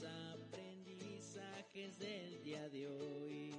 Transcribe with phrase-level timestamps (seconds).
[0.00, 0.08] los
[0.44, 3.52] aprendizajes del día de hoy.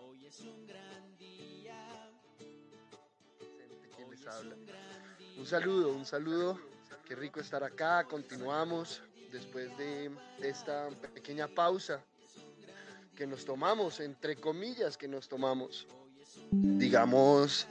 [0.00, 1.76] Hoy es un gran día.
[3.94, 4.54] ¿Quién Hoy les es habla?
[4.54, 5.40] un gran día.
[5.40, 6.60] Un saludo, un saludo.
[7.06, 8.04] Qué rico estar acá.
[8.04, 10.10] Continuamos después de
[10.42, 12.02] esta pequeña pausa
[13.16, 15.86] que nos tomamos, entre comillas, que nos tomamos.
[16.50, 17.68] Digamos,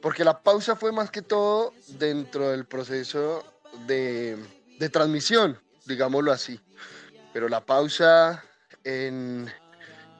[0.00, 3.44] porque la pausa fue más que todo dentro del proceso
[3.86, 4.38] de,
[4.92, 6.60] transmisión, digámoslo así.
[7.32, 8.42] Pero la pausa
[8.84, 9.50] en,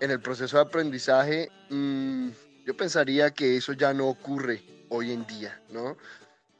[0.01, 2.29] en el proceso de aprendizaje, mm,
[2.67, 5.97] yo pensaría que eso ya no ocurre hoy en día, ¿no?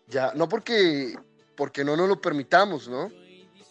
[0.09, 1.17] Ya, no porque,
[1.57, 3.11] porque no nos lo permitamos, ¿no?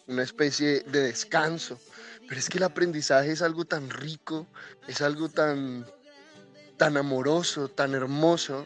[0.07, 1.79] Una especie de descanso.
[2.27, 4.47] Pero es que el aprendizaje es algo tan rico,
[4.87, 5.85] es algo tan,
[6.77, 8.65] tan amoroso, tan hermoso,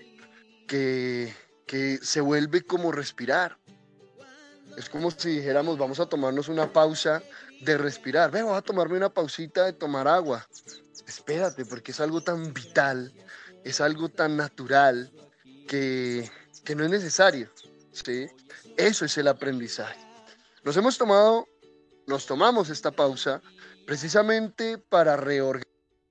[0.68, 1.34] que,
[1.66, 3.58] que se vuelve como respirar.
[4.78, 7.22] Es como si dijéramos, vamos a tomarnos una pausa
[7.62, 8.32] de respirar.
[8.32, 10.48] Ve, voy a tomarme una pausita de tomar agua.
[11.08, 13.14] Espérate, porque es algo tan vital,
[13.64, 15.12] es algo tan natural
[15.68, 16.30] que,
[16.64, 17.52] que no es necesario.
[17.92, 18.28] ¿sí?
[18.78, 20.00] Eso es el aprendizaje.
[20.64, 21.48] Nos hemos tomado,
[22.08, 23.42] nos tomamos esta pausa
[23.86, 25.62] precisamente para reor-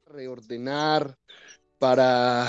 [0.06, 1.16] reordenar,
[1.78, 2.48] para,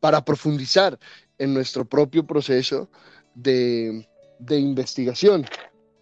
[0.00, 0.98] para profundizar
[1.36, 2.90] en nuestro propio proceso
[3.34, 4.07] de,
[4.38, 5.46] de investigación.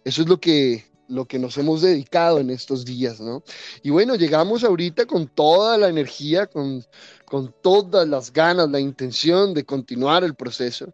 [0.03, 3.43] Eso es lo que, lo que nos hemos dedicado en estos días, ¿no?
[3.83, 6.83] Y bueno, llegamos ahorita con toda la energía, con,
[7.25, 10.93] con todas las ganas, la intención de continuar el proceso,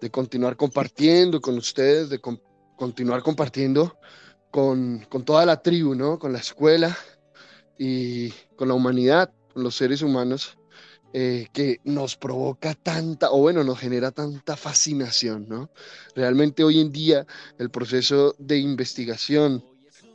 [0.00, 2.20] de continuar compartiendo con ustedes, de
[2.76, 3.96] continuar compartiendo
[4.50, 6.18] con, con toda la tribu, ¿no?
[6.18, 6.96] Con la escuela
[7.78, 10.56] y con la humanidad, con los seres humanos,
[11.16, 15.70] eh, que nos provoca tanta, o bueno, nos genera tanta fascinación, ¿no?
[16.16, 17.24] Realmente hoy en día
[17.56, 19.64] el proceso de investigación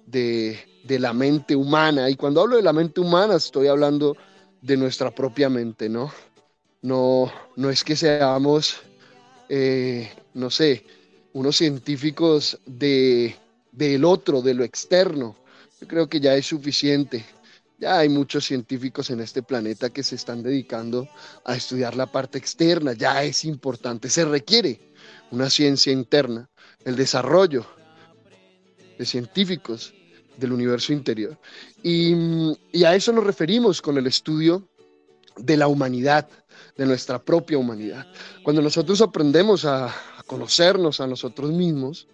[0.05, 4.17] de, de la mente humana, y cuando hablo de la mente humana estoy hablando
[4.61, 6.11] de nuestra propia mente, ¿no?
[6.81, 8.75] No, no es que seamos,
[9.47, 10.83] eh, no sé,
[11.31, 13.37] unos científicos de,
[13.71, 15.37] del otro, de lo externo.
[15.79, 17.23] Yo creo que ya es suficiente.
[17.79, 21.07] Ya hay muchos científicos en este planeta que se están dedicando
[21.45, 22.91] a estudiar la parte externa.
[22.91, 24.09] Ya es importante.
[24.09, 24.91] Se requiere
[25.31, 26.49] una ciencia interna,
[26.83, 27.65] el desarrollo
[28.97, 29.93] de científicos
[30.35, 31.39] del universo interior.
[31.81, 32.13] Y,
[32.73, 34.67] y a eso nos referimos con el estudio
[35.37, 36.27] de la humanidad,
[36.75, 38.05] de nuestra propia humanidad.
[38.43, 42.09] Cuando nosotros aprendemos a, a conocernos a nosotros mismos,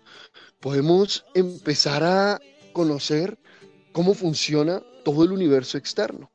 [0.59, 2.39] podemos empezar a
[2.71, 3.39] conocer
[3.93, 6.29] cómo funciona todo el universo externo.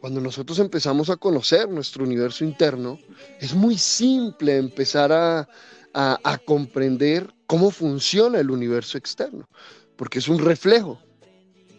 [0.00, 2.98] Cuando nosotros empezamos a conocer nuestro universo interno,
[3.40, 5.48] es muy simple empezar a,
[5.92, 9.48] a, comprender cómo funciona el universo externo,
[9.96, 10.98] porque es un reflejo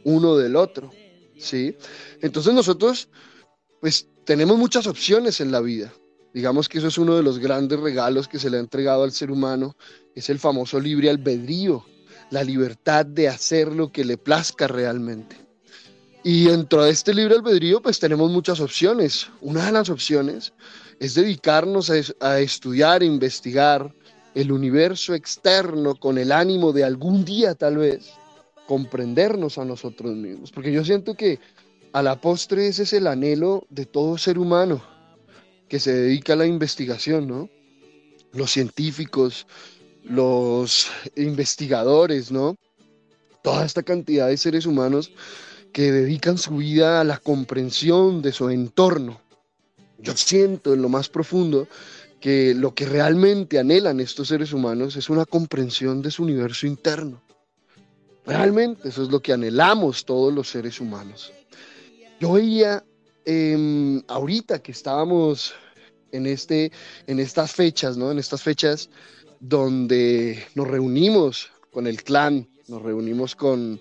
[0.03, 0.91] uno del otro,
[1.37, 1.75] ¿sí?
[2.21, 3.09] Entonces nosotros,
[3.81, 5.93] pues, tenemos muchas opciones en la vida.
[6.33, 9.11] Digamos que eso es uno de los grandes regalos que se le ha entregado al
[9.11, 9.75] ser humano,
[10.15, 11.85] es el famoso libre albedrío,
[12.29, 15.46] la libertad de hacer lo que le plazca realmente.
[16.23, 19.27] Y dentro de este libre albedrío, pues tenemos muchas opciones.
[19.41, 20.53] Una de las opciones
[20.99, 23.93] es dedicarnos a, es- a estudiar, investigar
[24.35, 28.11] el universo externo con el ánimo de algún día tal vez
[28.67, 30.51] comprendernos a nosotros mismos.
[30.51, 31.39] Porque yo siento que
[31.93, 34.83] a la postre ese es el anhelo de todo ser humano
[35.69, 37.49] que se dedica a la investigación, ¿no?
[38.33, 39.47] Los científicos,
[40.03, 42.57] los investigadores, ¿no?
[43.43, 45.11] Toda esta cantidad de seres humanos
[45.71, 49.21] que dedican su vida a la comprensión de su entorno.
[49.99, 51.67] Yo siento en lo más profundo
[52.19, 57.21] que lo que realmente anhelan estos seres humanos es una comprensión de su universo interno.
[58.25, 61.31] Realmente eso es lo que anhelamos todos los seres humanos.
[62.19, 62.83] Yo veía
[63.25, 65.53] em, ahorita que estábamos
[66.11, 66.71] en, este,
[67.05, 68.11] en estas fechas, ¿no?
[68.11, 68.89] En estas fechas
[69.39, 73.79] donde nos reunimos con el clan, nos reunimos con,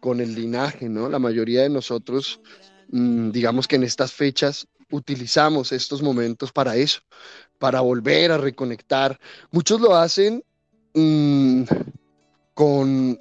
[0.00, 1.08] con el linaje, ¿no?
[1.08, 2.40] La mayoría de nosotros,
[2.88, 7.00] mm, digamos que en estas fechas utilizamos estos momentos para eso,
[7.58, 9.18] para volver a reconectar.
[9.50, 10.42] Muchos lo hacen
[10.94, 11.62] mm,
[12.54, 13.18] con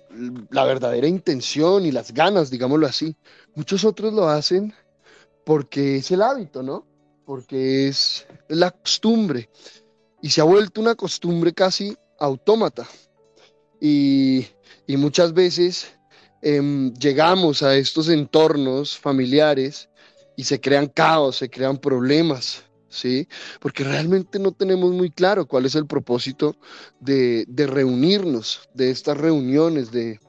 [0.52, 3.16] la verdadera intención y las ganas, digámoslo así.
[3.56, 4.74] Muchos otros lo hacen
[5.46, 6.86] porque es el hábito, ¿no?
[7.26, 9.50] Porque es la costumbre
[10.22, 12.88] y se ha vuelto una costumbre casi autómata.
[13.80, 14.46] Y,
[14.88, 15.99] y muchas veces
[16.42, 19.90] em, llegamos a estos entornos familiares
[20.36, 23.28] y se crean caos, se crean problemas, ¿sí?
[23.60, 26.56] Porque realmente no tenemos muy claro cuál es el propósito
[27.00, 30.20] de, reunirnos, de estas reuniones, de,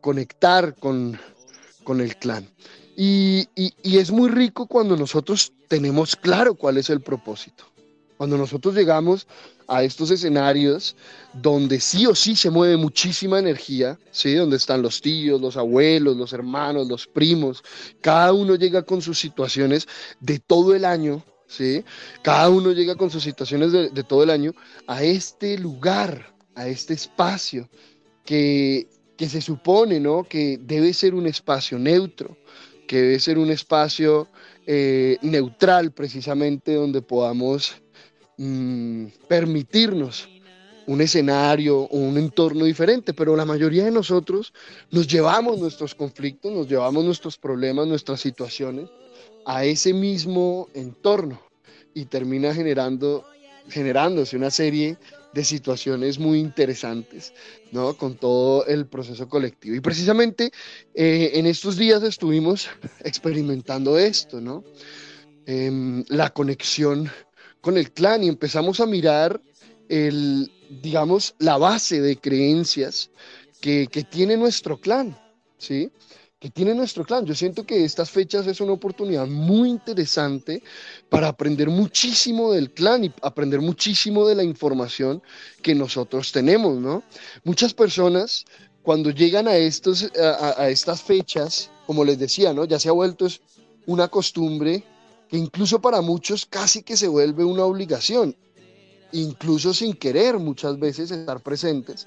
[0.00, 1.18] conectar con,
[2.00, 2.48] el clan.
[2.96, 3.48] y,
[3.84, 7.64] es muy rico cuando nosotros tenemos claro cuál es el propósito.
[8.16, 9.26] Cuando nosotros llegamos
[9.68, 10.96] a estos escenarios
[11.32, 14.34] donde sí o sí se mueve muchísima energía, ¿sí?
[14.34, 17.62] donde están los tíos, los abuelos, los hermanos, los primos,
[18.00, 19.86] cada uno llega con sus situaciones
[20.20, 21.84] de todo el año, ¿sí?
[22.22, 24.54] cada uno llega con sus situaciones de, todo el año
[24.86, 27.68] a este lugar, a este espacio
[28.24, 30.24] que, que se supone ¿no?
[30.24, 32.36] que debe ser un espacio neutro,
[32.86, 34.28] que debe ser un espacio
[34.66, 37.76] eh, neutral precisamente donde podamos
[38.38, 40.28] Mm, permitirnos
[40.86, 44.52] un escenario o un entorno diferente, pero la mayoría de nosotros
[44.90, 48.90] nos llevamos nuestros conflictos, nos llevamos nuestros problemas, nuestras situaciones
[49.46, 51.40] a ese mismo entorno
[51.94, 53.24] y termina generando,
[53.68, 54.98] generándose una serie
[55.32, 57.32] de situaciones muy interesantes,
[57.72, 57.96] ¿no?
[57.96, 59.76] Con todo el proceso colectivo.
[59.76, 60.50] Y precisamente
[60.94, 62.68] eh, en estos días estuvimos
[63.04, 64.62] experimentando esto, ¿no?
[65.46, 67.10] Em, la conexión
[67.66, 69.42] con el clan y empezamos a mirar
[69.88, 70.48] el,
[70.80, 73.10] digamos, la base de creencias
[73.60, 75.18] que, tiene nuestro clan,
[75.58, 75.90] ¿sí?
[76.38, 77.26] que tiene nuestro clan.
[77.26, 80.62] Yo siento que estas fechas es una oportunidad muy interesante
[81.08, 85.20] para aprender muchísimo del clan y aprender muchísimo de la información
[85.60, 87.02] que nosotros tenemos, ¿no?
[87.42, 88.44] Muchas personas
[88.84, 92.64] cuando llegan a, estos, a, a estas fechas, como les decía, ¿no?
[92.64, 93.26] Ya se ha vuelto
[93.86, 94.84] una costumbre
[95.28, 98.36] que incluso para muchos casi que se vuelve una obligación,
[99.12, 102.06] incluso sin querer muchas veces estar presentes,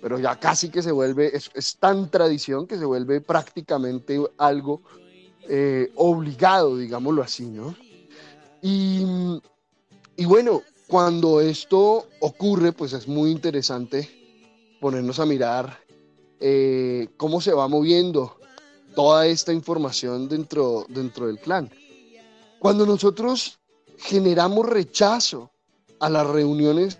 [0.00, 4.82] pero ya casi que se vuelve, es, tan tradición que se vuelve prácticamente algo
[5.48, 7.74] eh, obligado, digámoslo así, ¿no?
[8.66, 9.04] Y,
[10.24, 14.08] bueno, cuando esto ocurre, pues es muy interesante
[14.80, 15.78] ponernos a mirar
[16.40, 18.38] eh, cómo se va moviendo
[18.94, 21.70] toda esta información dentro, dentro del clan.
[22.64, 23.60] Cuando nosotros
[23.98, 25.50] generamos rechazo
[26.00, 26.98] a las reuniones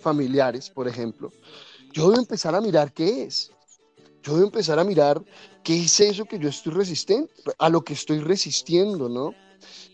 [0.00, 1.32] familiares, por ejemplo,
[1.94, 3.50] yo debo empezar a mirar qué es.
[4.22, 5.24] Yo debo empezar a mirar
[5.64, 9.32] qué es eso que yo estoy resistiendo, a lo que estoy resistiendo, ¿no?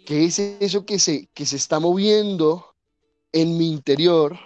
[0.05, 2.75] ¿Qué es eso que se, que se está moviendo
[3.31, 4.37] en mi interior,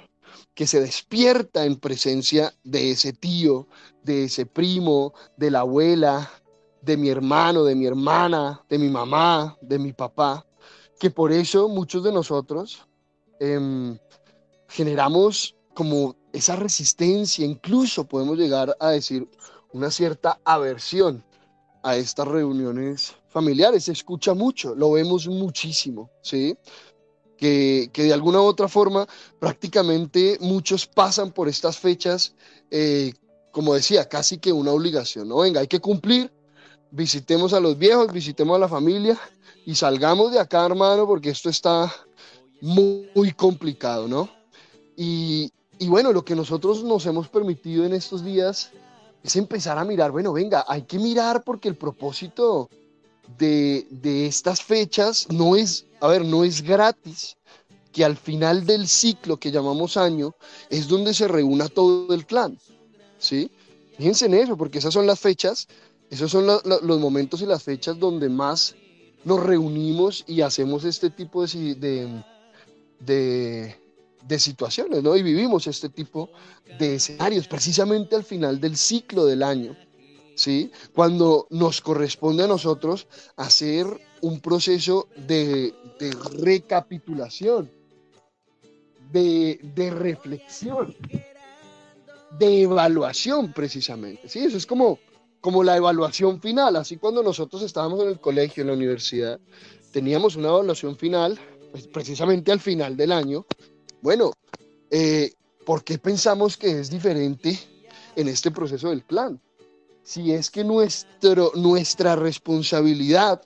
[0.52, 3.68] que se despierta en presencia de ese tío,
[4.02, 6.30] de ese primo, de la abuela,
[6.86, 10.46] de mi hermano, de mi hermana, de mi mamá, de mi papá,
[11.00, 12.86] que por eso muchos de nosotros
[13.40, 13.98] em,
[14.68, 19.28] generamos como esa resistencia, incluso podemos llegar a decir
[19.72, 21.24] una cierta aversión
[21.82, 23.84] a estas reuniones familiares.
[23.84, 26.56] Se escucha mucho, lo vemos muchísimo, ¿sí?
[27.36, 29.06] Que, de alguna u otra forma
[29.40, 32.34] prácticamente muchos pasan por estas fechas,
[32.70, 33.12] eh,
[33.50, 35.38] como decía, casi que una obligación, ¿no?
[35.38, 36.32] Venga, hay que cumplir
[36.90, 39.18] visitemos a los viejos, visitemos a la familia
[39.64, 41.92] y salgamos de acá, hermano, porque esto está
[42.60, 44.28] muy, complicado, ¿no?
[44.96, 45.50] Y,
[45.80, 48.70] bueno, lo que nosotros nos hemos permitido en estos días
[49.22, 52.70] es empezar a mirar, bueno, venga, hay que mirar porque el propósito
[53.38, 57.36] de, de estas fechas no es, a ver, no es gratis,
[57.92, 60.34] que al final del ciclo que llamamos año
[60.68, 62.58] es donde se reúna todo el clan,
[63.18, 63.50] ¿sí?
[63.96, 65.66] Fíjense en eso, porque esas son las fechas
[66.10, 68.76] esos son los momentos y las fechas donde más
[69.24, 72.22] nos reunimos y hacemos este tipo de,
[73.00, 75.16] de, situaciones, ¿no?
[75.16, 76.30] Y vivimos este tipo
[76.78, 79.76] de escenarios precisamente al final del ciclo del año,
[80.36, 80.70] ¿sí?
[80.94, 83.86] Cuando nos corresponde a nosotros hacer
[84.20, 85.74] un proceso de,
[86.40, 87.68] recapitulación,
[89.10, 90.94] de, de reflexión,
[92.38, 94.38] de evaluación precisamente, ¿sí?
[94.38, 95.00] Eso es como
[95.46, 99.38] como la evaluación final, así cuando nosotros estábamos en el colegio, en la universidad,
[99.92, 101.38] teníamos una evaluación final,
[101.70, 103.46] pues precisamente al final del año.
[104.02, 104.32] Bueno,
[104.90, 105.32] eh,
[105.64, 107.56] ¿por qué pensamos que es diferente
[108.16, 109.40] en este proceso del plan?
[110.02, 113.40] Si es que nuestro, nuestra responsabilidad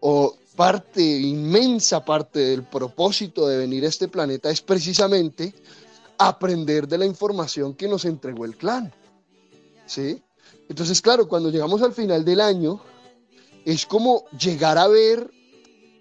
[0.00, 5.52] o parte, inmensa parte del propósito de venir a este planeta es precisamente
[6.16, 8.90] aprender de la información que nos entregó el clan.
[9.84, 10.22] ¿Sí?
[10.68, 12.80] Entonces, claro, cuando llegamos al final del año,
[13.64, 15.30] es como llegar a ver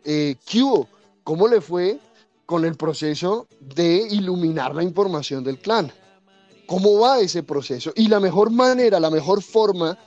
[0.04, 0.88] eh, qué hubo,
[1.24, 2.00] cómo le fue
[2.46, 5.92] con el proceso de iluminar la información del clan.
[6.66, 7.92] ¿Cómo va ese proceso?
[7.96, 9.98] Y la mejor manera, la mejor forma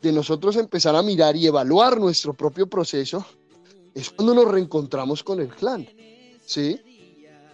[0.00, 3.24] de nosotros empezar a mirar y evaluar nuestro propio proceso
[3.94, 5.88] es cuando nos reencontramos con el clan,
[6.44, 6.80] ¿sí?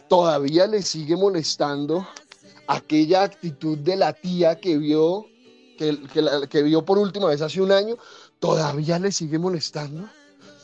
[0.09, 2.07] Todavía le sigue molestando
[2.67, 5.27] aquella actitud de la tía que vio,
[5.77, 5.99] que,
[6.49, 7.97] que vio por última vez hace un año,
[8.39, 10.09] todavía le sigue molestando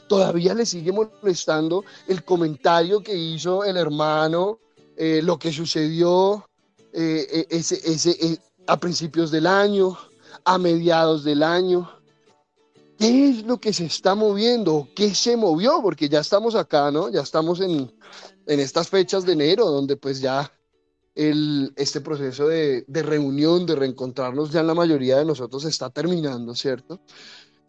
[0.08, 4.58] todavía le sigue molestando el comentario que hizo el hermano,
[4.96, 6.48] eh, lo que sucedió
[6.92, 9.96] eh, eh, ese, ese, a principios del año,
[10.44, 11.88] a mediados del año.
[12.98, 14.88] ¿Qué es lo que se está moviendo?
[14.96, 15.80] ¿Qué se movió?
[15.80, 17.10] Porque ya estamos acá, ¿no?
[17.10, 17.92] Ya estamos en,
[18.46, 20.50] en estas fechas de enero, donde pues ya
[21.18, 25.90] el, este proceso de, de, reunión, de reencontrarnos, ya en la mayoría de nosotros está
[25.90, 27.00] terminando, ¿cierto?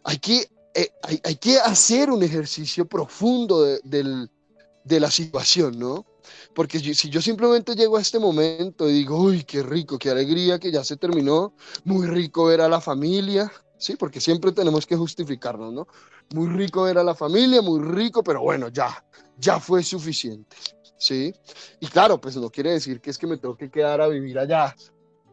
[0.04, 0.92] Hay que eh,
[1.24, 6.06] hay, que hacer un ejercicio profundo de, la situación, ¿no?
[6.54, 10.60] Porque si yo simplemente llego a este momento y digo, uy, qué rico, qué alegría
[10.60, 11.54] que ya se terminó,
[11.84, 13.96] muy rico ver a la familia, ¿sí?
[13.96, 15.88] Porque siempre tenemos que justificarnos, ¿no?
[16.36, 19.04] Muy rico ver a la familia, muy rico, pero bueno, ya,
[19.38, 20.56] ya fue suficiente,
[21.00, 21.34] ¿sí?
[21.80, 24.38] Y claro, pues no quiere decir que es que me tengo que quedar a vivir
[24.38, 24.76] allá,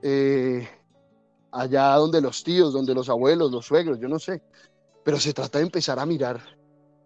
[0.00, 0.66] eh,
[1.52, 4.40] allá donde los tíos, donde los abuelos, los suegros, yo no sé
[5.06, 6.40] pero se trata de empezar a mirar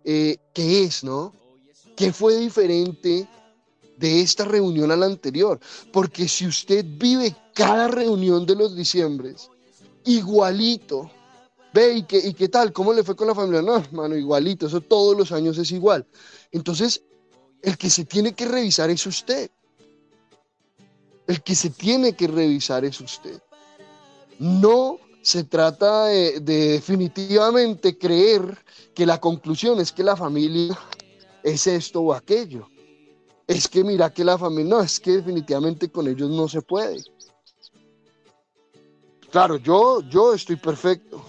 [0.04, 1.34] eh, qué es, ¿no?
[1.94, 3.28] ¿Qué fue diferente
[3.98, 5.60] de esta reunión a la anterior?
[5.92, 9.50] Porque si usted vive cada reunión de los diciembres
[10.06, 11.10] igualito,
[11.74, 14.68] ve y qué, y qué tal, cómo le fue con la familia, no, hermano, igualito,
[14.68, 16.06] eso todos los años es igual.
[16.52, 17.02] Entonces,
[17.62, 19.50] el que se tiene que revisar es usted.
[21.26, 23.40] El que se tiene que revisar es usted.
[24.38, 28.58] No se trata de, definitivamente creer
[28.94, 30.78] que la conclusión es que la familia
[31.42, 32.68] es esto o aquello.
[33.46, 37.02] Es que mira que la familia, no, es que definitivamente con ellos no se puede.
[39.30, 41.22] Claro, yo, yo estoy perfecto.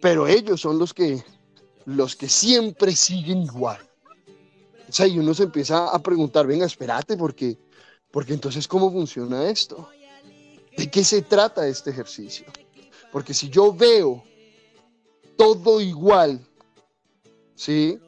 [0.00, 1.24] Pero ellos son los que,
[1.86, 3.78] los que siempre siguen igual.
[4.94, 7.58] Sea, y uno se empieza a preguntar, venga, espérate, porque,
[8.12, 9.88] porque entonces, ¿cómo funciona esto?
[10.76, 12.46] ¿De qué se trata este ejercicio?
[13.10, 14.22] Porque si yo veo
[15.36, 16.46] todo igual,
[17.56, 17.98] ¿sí?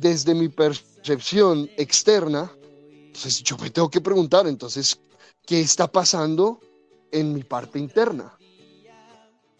[0.00, 2.50] Desde mi percepción externa,
[3.08, 4.98] entonces yo me tengo que preguntar, entonces,
[5.44, 6.60] ¿qué está pasando
[7.10, 8.38] en mi parte interna?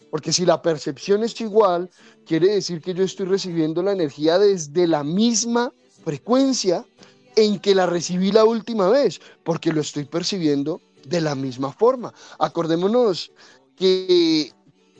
[0.09, 1.91] Porque si la percepción es igual,
[2.25, 5.71] quiere decir que yo estoy recibiendo la energía desde la misma
[6.03, 6.85] frecuencia
[7.35, 12.13] en que la recibí la última vez, porque lo estoy percibiendo de la misma forma.
[12.39, 13.31] Acordémonos
[13.75, 14.51] que,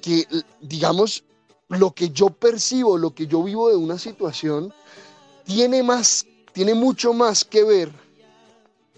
[0.02, 0.26] que,
[0.62, 1.24] digamos,
[1.70, 4.74] lo que yo percibo, lo que yo vivo de una situación,
[5.46, 7.92] tiene más, tiene mucho más que ver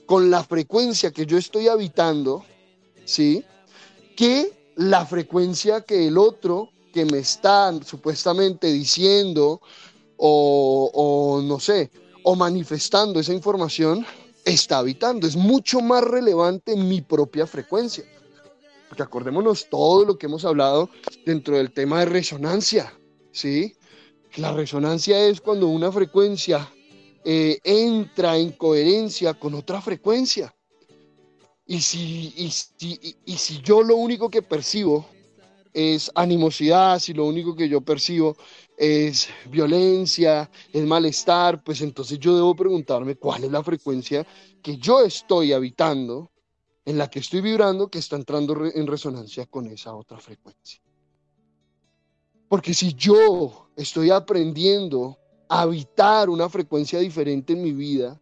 [0.06, 2.46] con la frecuencia que yo estoy habitando,
[3.06, 3.44] ¿sí?
[4.16, 9.62] Que la frecuencia que el otro que me está supuestamente diciendo
[10.18, 11.92] o, no sé,
[12.24, 14.06] o manifestando esa información,
[14.44, 15.28] está habitando.
[15.28, 18.06] Es mucho más relevante mi propia frecuencia.
[18.88, 20.90] Porque acordémonos todo lo que hemos hablado
[21.26, 22.94] dentro del tema de resonancia,
[23.32, 23.76] ¿sí?
[24.36, 26.70] La resonancia es cuando una frecuencia
[27.24, 30.54] eh, entra en coherencia con otra frecuencia.
[31.66, 35.08] Y si, y, si, y si yo lo único que percibo
[35.76, 38.38] es animosidad, si lo único que yo percibo
[38.78, 44.26] es violencia, es malestar, pues entonces yo debo preguntarme cuál es la frecuencia
[44.64, 46.32] que yo estoy habitando,
[46.86, 50.80] en la que estoy vibrando, que está entrando en resonancia con esa otra frecuencia.
[52.48, 55.18] Porque si yo estoy aprendiendo
[55.50, 58.22] a habitar una frecuencia diferente en mi vida,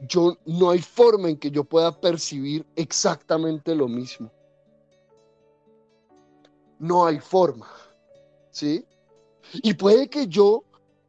[0.00, 4.30] yo no hay forma en que yo pueda percibir exactamente lo mismo.
[6.78, 7.68] No hay forma.
[8.50, 8.84] ¿Sí?
[9.62, 10.64] Y puede que yo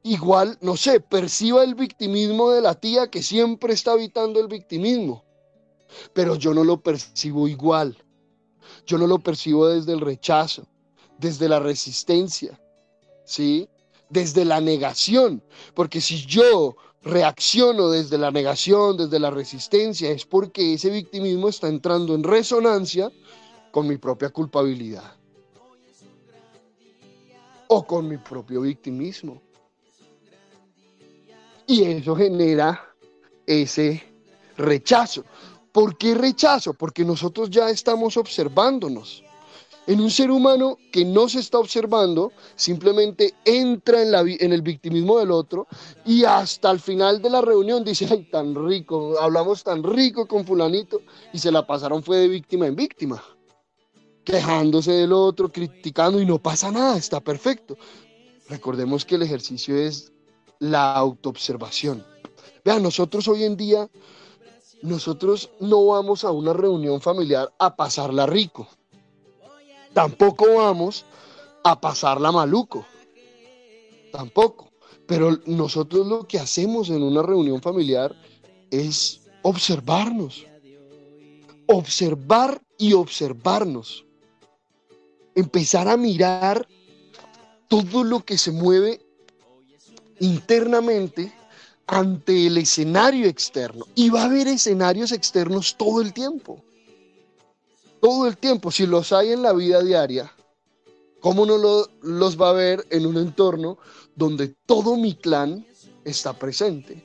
[0.06, 5.24] igual, no sé, perciba el victimismo de la tía que siempre está habitando el victimismo,
[6.14, 7.98] pero yo no lo percibo igual.
[8.86, 10.68] Yo no lo percibo desde el rechazo,
[11.18, 12.60] desde la resistencia,
[13.24, 13.68] ¿sí?
[14.10, 15.44] Desde la negación,
[15.74, 21.68] porque si yo reacciono desde la negación, desde la resistencia, es porque ese victimismo está
[21.68, 23.12] entrando en resonancia
[23.72, 25.16] con mi propia culpabilidad
[27.68, 29.42] o con mi propio victimismo.
[31.68, 32.80] Y eso genera
[33.46, 34.04] ese
[34.58, 35.24] rechazo.
[35.72, 36.74] ¿Por qué rechazo?
[36.74, 39.24] Porque nosotros ya estamos observándonos.
[39.88, 44.64] En un ser humano que no se está observando, simplemente entra en, la, en el
[44.64, 45.68] victimismo del otro
[46.04, 50.44] y hasta el final de la reunión dice, ay, tan rico, hablamos tan rico con
[50.44, 51.02] fulanito
[51.34, 53.22] y se la pasaron fue de víctima en víctima
[54.26, 57.78] quejándose del otro, criticando y no pasa nada, está perfecto.
[58.50, 60.12] Recordemos que el ejercicio es
[60.60, 62.06] la autoobservación.
[62.64, 63.90] Vean, nosotros hoy en día,
[64.82, 68.68] nosotros no vamos a una reunión familiar a pasarla rico.
[69.94, 71.06] Tampoco vamos
[71.64, 72.86] a pasarla maluco.
[74.12, 74.72] Tampoco.
[75.08, 78.16] Pero nosotros lo que hacemos en una reunión familiar
[78.72, 80.46] es observarnos.
[81.68, 84.06] Observar y observarnos.
[85.36, 86.68] Empezar a mirar
[87.68, 89.02] todo lo que se mueve
[90.20, 91.34] internamente
[91.88, 93.86] ante el escenario externo.
[93.96, 96.64] Y va a haber escenarios externos todo el tiempo.
[98.02, 98.72] Todo el tiempo.
[98.72, 100.32] Si los hay en la vida diaria,
[101.20, 101.58] ¿cómo no
[102.02, 103.78] los va a ver en un entorno
[104.16, 105.66] donde todo mi clan
[106.04, 107.04] está presente?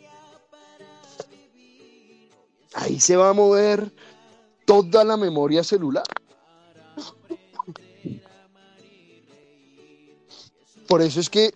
[2.75, 3.90] Ahí se va a mover
[4.64, 6.04] toda la memoria celular.
[10.90, 11.54] Por eso es que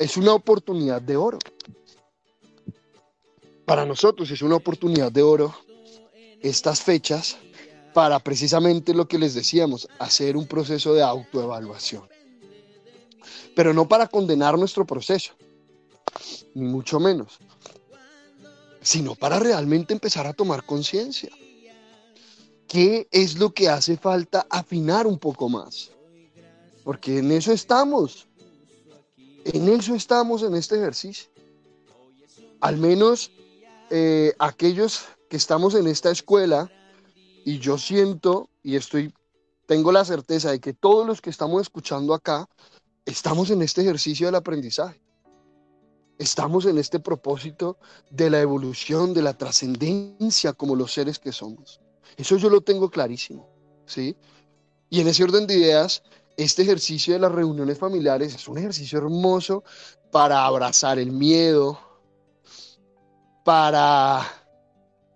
[0.00, 1.38] es una oportunidad de oro.
[3.64, 5.54] Para nosotros es una oportunidad de oro
[6.42, 7.36] estas fechas
[7.94, 12.08] para precisamente lo que les decíamos, hacer un proceso de autoevaluación.
[13.54, 15.34] Pero no para condenar nuestro proceso,
[16.52, 17.38] ni mucho menos,
[18.80, 21.30] sino para realmente empezar a tomar conciencia.
[22.66, 25.92] ¿Qué es lo que hace falta afinar un poco más?
[26.82, 28.27] Porque en eso estamos.
[29.52, 31.30] En eso estamos en este ejercicio.
[32.60, 33.32] Al menos
[33.88, 36.70] eh, aquellos que estamos en esta escuela,
[37.46, 39.14] y yo siento y estoy,
[39.64, 42.46] tengo la certeza de que todos los que estamos escuchando acá,
[43.06, 45.00] estamos en este ejercicio del aprendizaje.
[46.18, 47.78] Estamos en este propósito
[48.10, 51.80] de la evolución, de la trascendencia como los seres que somos.
[52.18, 53.48] Eso yo lo tengo clarísimo,
[53.86, 54.14] ¿sí?
[54.90, 56.02] Y en ese orden de ideas,
[56.38, 59.64] este ejercicio de las reuniones familiares es un ejercicio hermoso
[60.12, 61.76] para abrazar el miedo,
[63.44, 64.24] para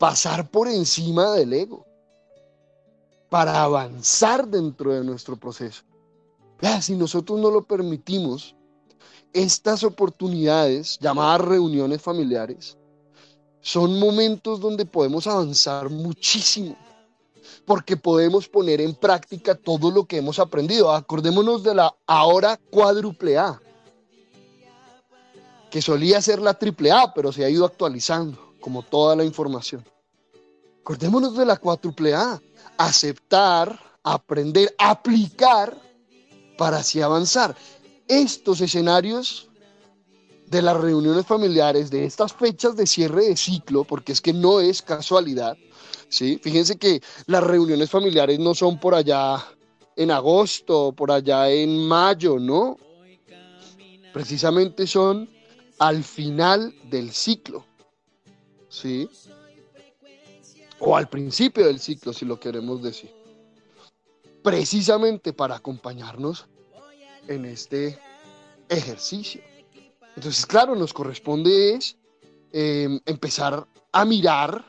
[0.01, 1.87] pasar por encima del ego,
[3.31, 5.85] para avanzar dentro de nuestro proceso.
[6.81, 8.57] si nosotros no lo permitimos,
[9.33, 12.77] estas oportunidades, llamadas reuniones familiares,
[13.61, 16.77] son momentos donde podemos avanzar muchísimo,
[17.65, 20.93] porque podemos poner en práctica todo lo que hemos aprendido.
[20.93, 23.61] Acordémonos de la ahora cuádruple A,
[25.71, 29.85] que solía ser la triple A, pero se ha ido actualizando, como toda la información.
[30.81, 32.41] Acordémonos de la cuádruple A,
[32.77, 35.77] aceptar, aprender, aplicar
[36.59, 37.57] para así avanzar
[38.09, 39.49] estos escenarios
[40.53, 44.61] de las reuniones familiares, de estas fechas de cierre de ciclo, porque es que no
[44.61, 45.57] es casualidad,
[46.11, 46.39] ¿sí?
[46.43, 49.43] Fíjense que las reuniones familiares no son por allá
[49.97, 52.77] en agosto, por allá en mayo, ¿no?
[54.13, 55.27] Precisamente son
[55.79, 57.65] al final del ciclo,
[58.69, 59.09] ¿sí?
[60.81, 63.11] O al principio del ciclo, si lo queremos decir.
[64.43, 66.47] Precisamente para acompañarnos
[67.27, 67.99] en este
[68.69, 69.41] ejercicio.
[70.17, 71.97] Entonces, claro, nos corresponde es
[72.53, 74.65] em, empezar a mirar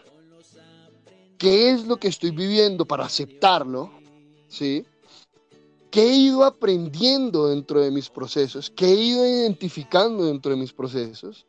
[1.37, 3.91] qué es lo que estoy viviendo para aceptarlo,
[4.47, 4.85] ¿sí?
[5.91, 8.71] ¿Qué he ido aprendiendo dentro de mis procesos?
[8.71, 11.45] ¿Qué he ido identificando dentro de mis procesos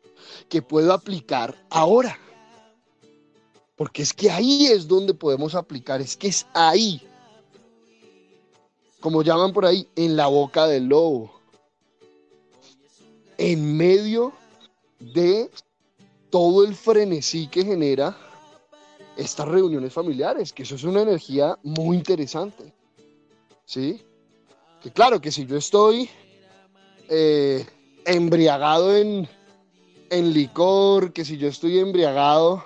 [0.49, 2.19] que puedo aplicar ahora?
[3.75, 7.01] Porque es que ahí es donde podemos aplicar, es que es ahí
[9.05, 11.34] como llaman por ahí, en la boca del lobo.
[13.37, 14.33] En medio
[14.99, 15.49] de
[16.29, 18.17] todo el frenesí que genera
[19.17, 22.73] estas reuniones familiares, que eso es una energía muy interesante.
[23.65, 24.01] ¿Sí?
[24.81, 26.09] Que claro, que si yo estoy
[27.09, 27.65] eh,
[28.05, 29.27] embriagado en,
[30.09, 32.63] en licor, que si yo estoy embriagado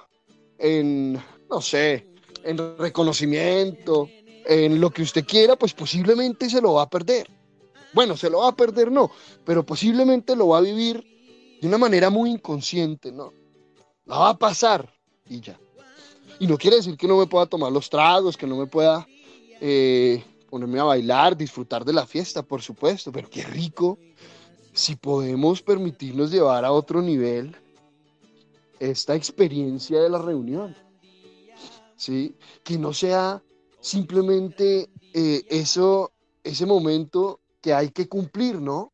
[0.57, 1.13] en,
[1.49, 2.05] no sé,
[2.43, 4.09] en reconocimiento,
[4.45, 7.27] en lo que usted quiera, pues posiblemente se lo va a perder.
[7.93, 9.11] Bueno, se lo va a perder, no,
[9.45, 11.03] pero posiblemente lo va a vivir
[11.61, 13.33] de una manera muy inconsciente, ¿no?
[14.05, 14.93] La va a pasar
[15.27, 15.59] y ya.
[16.39, 19.07] Y no quiere decir que no me pueda tomar los tragos, que no me pueda
[19.59, 23.99] eh, ponerme a bailar, disfrutar de la fiesta, por supuesto, pero qué rico
[24.73, 27.55] si podemos permitirnos llevar a otro nivel
[28.79, 30.75] esta experiencia de la reunión.
[31.97, 32.35] ¿Sí?
[32.63, 33.43] Que no sea
[33.81, 38.91] simplemente eh, eso, ese momento que hay que cumplir, ¿no?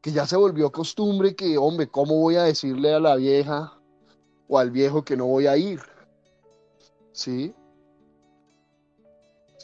[0.00, 3.78] Que ya se volvió costumbre que, hombre, ¿cómo voy a decirle a la vieja
[4.48, 5.80] o al viejo que no voy a ir?
[7.12, 7.54] ¿Sí?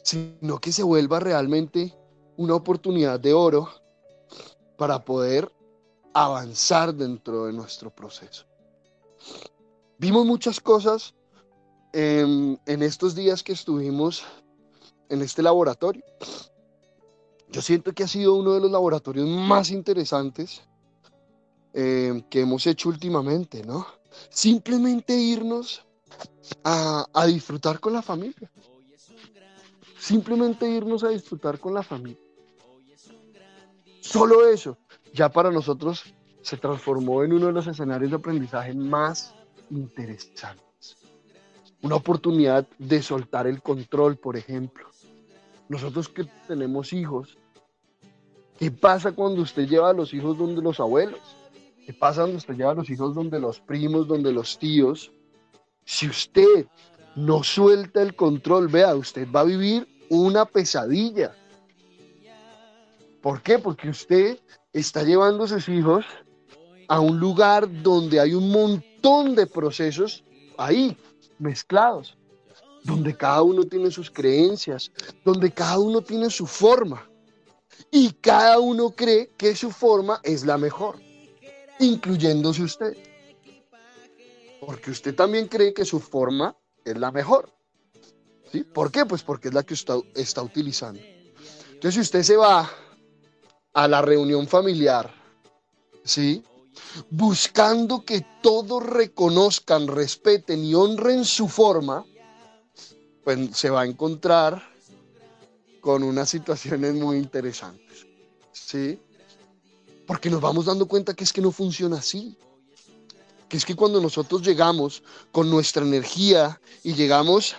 [0.03, 1.97] Sino que se vuelva realmente
[2.37, 3.69] una oportunidad de oro
[4.77, 5.51] para poder
[6.15, 8.45] avanzar dentro de nuestro proceso.
[9.99, 11.15] Vimos muchas cosas
[11.93, 14.25] en, en estos días que estuvimos
[15.09, 16.05] en este laboratorio.
[17.51, 20.63] Yo siento que ha sido uno de los laboratorios más interesantes
[21.73, 23.87] eh, que hemos hecho últimamente, ¿no?
[24.31, 25.85] Simplemente irnos
[26.65, 28.51] a, a disfrutar con la familia.
[29.99, 32.19] Simplemente irnos a disfrutar con la familia.
[34.01, 34.79] Solo eso,
[35.13, 39.35] ya para nosotros se transformó en uno de los escenarios de aprendizaje más
[39.71, 40.97] interesantes.
[41.83, 44.89] Una oportunidad de soltar el control, por ejemplo.
[45.69, 47.37] Nosotros que tenemos hijos,
[48.59, 51.21] ¿qué pasa cuando usted lleva a los hijos donde los abuelos?
[51.87, 55.13] ¿Qué pasa cuando usted lleva a los hijos donde los primos, donde los tíos?
[55.85, 56.67] Si usted
[57.17, 61.35] no suelta el control, vea, usted va a vivir una pesadilla.
[63.23, 63.59] ¿Por qué?
[63.59, 64.39] Porque usted
[64.73, 66.05] está llevando a sus hijos
[66.89, 70.25] a un lugar donde hay un montón de procesos
[70.57, 70.97] ahí,
[71.39, 72.18] mezclados,
[72.85, 74.91] donde cada uno tiene sus creencias,
[75.25, 77.09] donde cada uno tiene su forma
[77.91, 81.01] y cada uno cree que su forma es la mejor,
[81.79, 82.97] incluyéndose usted.
[84.61, 87.53] Porque usted también cree que su forma es la mejor.
[88.51, 88.65] ¿Sí?
[88.65, 89.05] ¿Por qué?
[89.05, 91.01] Pues porque es la que usted está utilizando.
[91.01, 92.69] Entonces, si usted se va
[93.75, 95.15] a la reunión familiar,
[96.03, 96.43] ¿sí?
[97.11, 102.05] Buscando que todos reconozcan, respeten y honren su forma,
[103.29, 104.63] pues se va a encontrar
[105.83, 108.07] con unas situaciones muy interesantes,
[108.53, 108.99] ¿sí?
[110.07, 112.35] Porque nos vamos dando cuenta que es que no funciona así.
[113.47, 117.55] Que es que cuando nosotros llegamos con nuestra energía y llegamos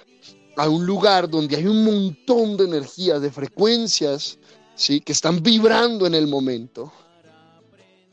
[0.57, 4.39] a un lugar donde hay un montón de energía, de frecuencias,
[4.73, 5.01] ¿sí?
[5.01, 6.91] que están vibrando en el momento,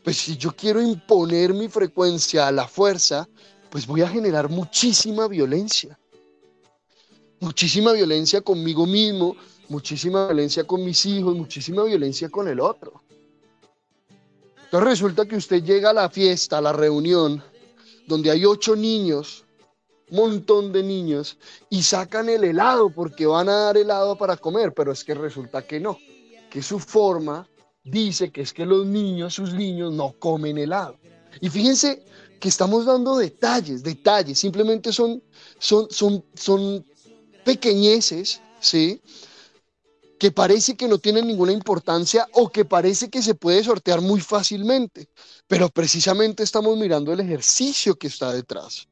[0.05, 3.27] pues si yo quiero imponer mi frecuencia a la fuerza,
[3.71, 5.99] pues voy a generar muchísima violencia.
[7.41, 9.37] Muchísima violencia conmigo mismo,
[9.69, 13.03] muchísima violencia con mis hijos, muchísima violencia con el otro.
[14.65, 17.43] Entonces resulta que usted llega a la fiesta, a la reunión,
[18.07, 19.45] donde hay ocho niños,
[20.11, 21.39] un montón de niños,
[21.71, 25.67] y sacan el helado porque van a dar helado para comer, pero es que resulta
[25.67, 25.99] que no
[26.57, 27.47] que su forma
[27.85, 30.97] dice que es que los niños, sus niños, no comen helado.
[31.41, 32.03] Y fíjense
[32.41, 35.23] que estamos dando detalles, detalles, simplemente son,
[35.59, 36.83] son, son, son
[37.47, 39.01] pequeñeces, ¿sí?
[40.19, 44.21] Que parece que no tienen ninguna importancia o que parece que se puede sortear muy
[44.21, 45.09] fácilmente,
[45.47, 48.89] pero precisamente estamos mirando el ejercicio que está detrás.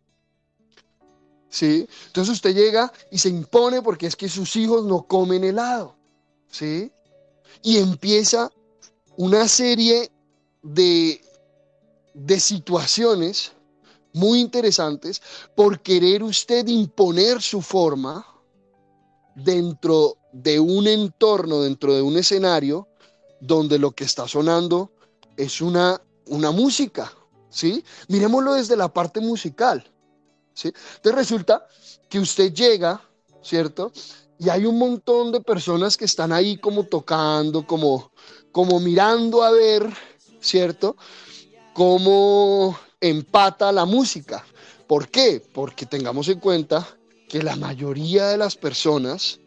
[1.48, 1.88] ¿Sí?
[2.06, 5.96] Entonces usted llega y se impone porque es que sus hijos no comen helado,
[6.48, 6.92] ¿sí?
[7.62, 8.50] y empieza
[9.16, 10.12] una serie
[10.62, 11.20] de,
[12.12, 13.52] de situaciones
[14.12, 15.20] muy interesantes
[15.56, 18.33] por querer usted imponer su forma
[19.34, 22.88] dentro de un entorno, dentro de un escenario
[23.40, 24.92] donde lo que está sonando
[25.36, 27.12] es una, una música,
[27.50, 27.84] ¿sí?
[28.08, 29.90] Miremoslo desde la parte musical,
[30.54, 30.68] ¿sí?
[30.68, 31.66] Entonces resulta
[32.08, 33.00] que usted llega,
[33.42, 33.92] ¿cierto?
[34.38, 38.12] Y hay un montón de personas que están ahí como tocando, como,
[38.50, 39.88] como mirando a ver,
[40.40, 40.96] ¿cierto?
[41.72, 44.44] Cómo empata la música.
[44.86, 45.42] ¿Por qué?
[45.52, 46.86] Porque tengamos en cuenta
[47.34, 49.40] que la mayoría de las personas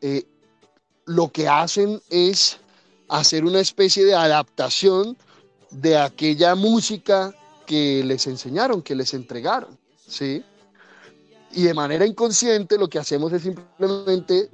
[0.00, 0.22] eh,
[1.04, 2.58] lo que hacen es
[3.08, 5.16] hacer una especie de adaptación
[5.72, 7.34] de aquella música
[7.66, 9.76] que les enseñaron, que les entregaron,
[10.06, 10.44] ¿sí?
[11.50, 14.48] y de manera inconsciente lo que hacemos es simplemente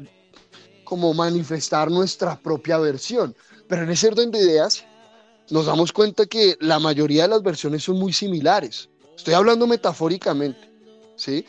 [0.84, 3.36] como manifestar nuestra propia versión.
[3.68, 4.86] Pero en ese orden de ideas
[5.50, 8.88] nos damos cuenta que la mayoría de las versiones son muy similares.
[9.14, 10.72] Estoy hablando metafóricamente,
[11.16, 11.44] ¿sí?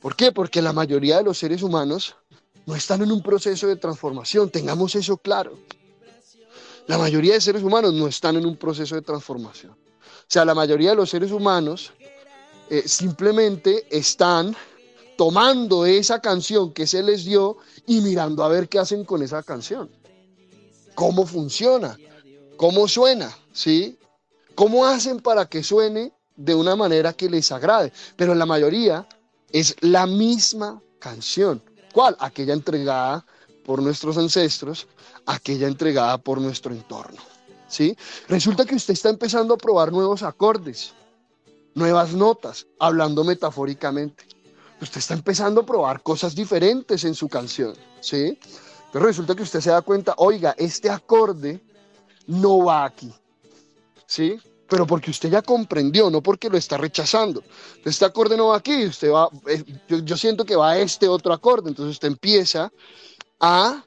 [0.00, 0.32] ¿Por qué?
[0.32, 2.16] Porque la mayoría de los seres humanos
[2.66, 5.58] no están en un proceso de transformación, tengamos eso claro.
[6.86, 9.72] La mayoría de seres humanos no están en un proceso de transformación.
[9.72, 11.92] O sea, la mayoría de los seres humanos
[12.68, 14.56] eh, simplemente están
[15.16, 19.42] tomando esa canción que se les dio y mirando a ver qué hacen con esa
[19.42, 19.90] canción.
[20.94, 21.98] ¿Cómo funciona?
[22.56, 23.36] ¿Cómo suena?
[23.52, 23.98] ¿Sí?
[24.54, 27.92] ¿Cómo hacen para que suene de una manera que les agrade?
[28.16, 29.06] Pero la mayoría
[29.52, 31.62] es la misma canción.
[31.92, 32.16] ¿Cuál?
[32.20, 33.24] Aquella entregada
[33.64, 34.86] por nuestros ancestros,
[35.26, 37.20] aquella entregada por nuestro entorno.
[37.68, 37.96] ¿Sí?
[38.28, 40.92] Resulta que usted está empezando a probar nuevos acordes,
[41.74, 44.26] nuevas notas, hablando metafóricamente
[44.80, 48.38] usted está empezando a probar cosas diferentes en su canción, ¿sí?
[48.92, 51.60] Pero resulta que usted se da cuenta, oiga, este acorde
[52.26, 53.12] no va aquí,
[54.06, 54.38] ¿sí?
[54.70, 57.42] Pero porque usted ya comprendió, no porque lo está rechazando.
[57.84, 61.08] Este acorde no va aquí, usted va, eh, yo, yo siento que va a este
[61.08, 62.72] otro acorde, entonces usted empieza
[63.40, 63.84] a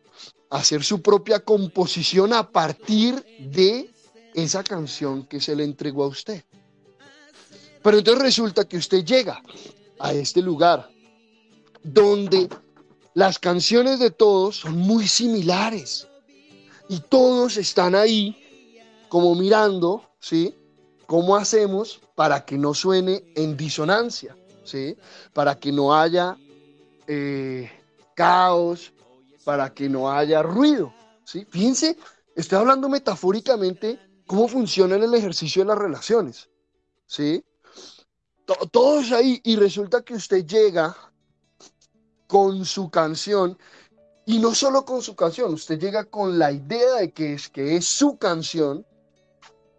[0.49, 3.89] hacer su propia composición a partir de
[4.35, 6.43] esa canción que se le entregó a usted.
[7.81, 9.41] Pero entonces resulta que usted llega
[9.99, 10.89] a este lugar
[11.81, 12.49] donde
[13.13, 16.07] las canciones de todos son muy similares
[16.89, 18.37] y todos están ahí
[19.07, 20.53] como mirando, ¿sí?
[21.13, 24.97] ¿Cómo hacemos para que no suene en disonancia, ¿sí?
[25.31, 26.35] Para que no haya
[27.05, 27.69] eh,
[28.15, 28.91] caos,
[29.43, 30.91] para que no haya ruido,
[31.23, 31.45] ¿sí?
[31.51, 31.99] Fíjense,
[32.35, 36.49] estoy hablando metafóricamente cómo funciona en el ejercicio de las relaciones,
[37.05, 37.45] ¿sí?
[38.71, 40.97] Todos ahí y resulta que usted llega
[42.25, 43.55] con su canción
[44.25, 47.75] y no solo con su canción, usted llega con la idea de que es que
[47.75, 48.83] es su canción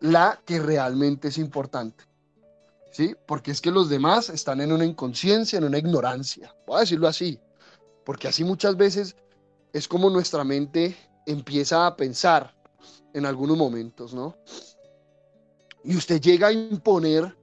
[0.05, 2.05] la que realmente es importante.
[2.93, 3.17] ¿Sí?
[3.27, 6.55] Porque es que los demás están en una inconsciencia, en una ignorancia.
[6.67, 7.41] Voy a decirlo así,
[8.05, 9.17] porque así muchas veces
[9.73, 10.95] es como nuestra mente
[11.27, 12.55] empieza a pensar
[13.15, 14.37] en algunos momentos, ¿no?
[15.83, 17.35] Y usted llega a imponer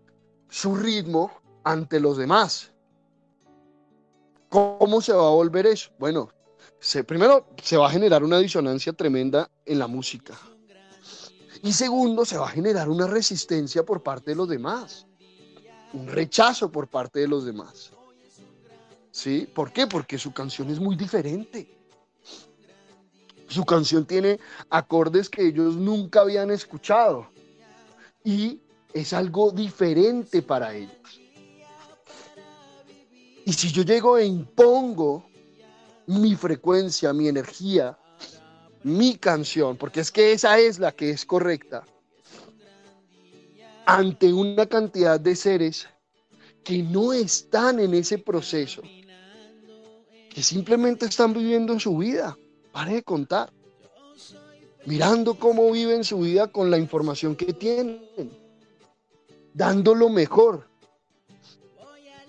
[0.48, 1.32] su ritmo
[1.64, 2.72] ante los demás.
[4.50, 5.90] ¿Cómo se va a volver eso?
[5.98, 6.30] Bueno,
[7.08, 10.38] primero se va a generar una disonancia tremenda en la música.
[11.64, 15.06] Y segundo, se va a generar una resistencia por parte de los demás.
[15.94, 17.92] Un rechazo por parte de los demás.
[19.12, 19.48] ¿Sí?
[19.54, 19.88] ¿Por qué?
[19.88, 21.78] Porque su canción es muy diferente.
[23.48, 27.30] Su canción tiene acordes que ellos nunca habían escuchado.
[28.24, 28.62] Y
[28.94, 31.22] es algo diferente para ellos.
[33.46, 35.26] Y si yo llego e impongo
[36.08, 37.98] mi frecuencia, mi energía,
[38.84, 41.86] mi canción, porque es que esa es la que es correcta,
[43.86, 45.88] ante una cantidad de seres
[46.64, 48.82] que no están en ese proceso,
[50.30, 52.38] que simplemente están viviendo su vida,
[52.72, 53.52] pare de contar,
[54.86, 58.02] mirando cómo viven su vida con la información que tienen,
[59.54, 60.68] dando lo mejor.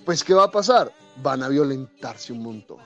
[0.05, 0.93] Pues, ¿qué va a pasar?
[1.17, 2.79] van a violentarse un montón.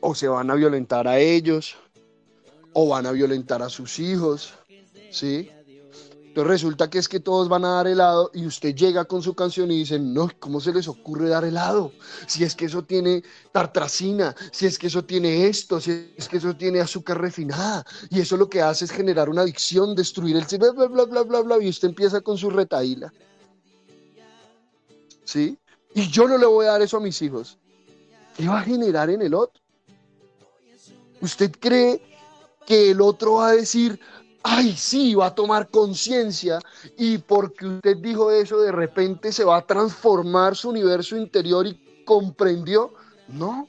[0.00, 1.76] O se van a violentar a ellos,
[2.72, 4.54] o van a violentar a sus hijos,
[5.10, 5.50] ¿sí?
[6.28, 9.34] Entonces resulta que es que todos van a dar helado y usted llega con su
[9.34, 11.90] canción y dicen, no, ¿cómo se les ocurre dar helado?
[12.28, 16.36] Si es que eso tiene tartracina, si es que eso tiene esto, si es que
[16.36, 17.84] eso tiene azúcar refinada.
[18.10, 20.44] Y eso lo que hace es generar una adicción, destruir el...
[20.58, 23.12] Bla, bla, bla, bla, bla, bla, y usted empieza con su retaíla.
[25.24, 25.58] ¿Sí?
[25.94, 27.58] y yo no le voy a dar eso a mis hijos,
[28.36, 29.60] ¿qué va a generar en el otro?
[31.20, 32.00] ¿Usted cree
[32.66, 33.98] que el otro va a decir,
[34.42, 36.60] ay, sí, va a tomar conciencia
[36.96, 42.04] y porque usted dijo eso, de repente se va a transformar su universo interior y
[42.04, 42.92] comprendió?
[43.28, 43.68] No,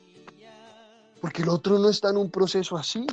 [1.21, 3.05] porque el otro no está en un proceso así.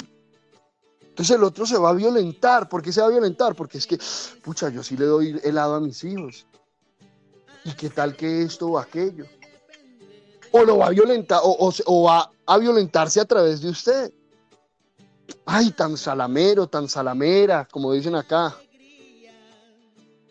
[1.01, 2.69] Entonces el otro se va a violentar.
[2.69, 3.55] ¿Por qué se va a violentar?
[3.55, 3.99] Porque es que,
[4.43, 6.47] pucha, yo sí le doy helado a mis hijos.
[7.65, 9.25] ¿Y qué tal que esto o aquello?
[10.53, 14.13] O lo va a violentar, o, va a violentarse a través de usted.
[15.45, 18.57] Ay, tan salamero, tan salamera, como dicen acá.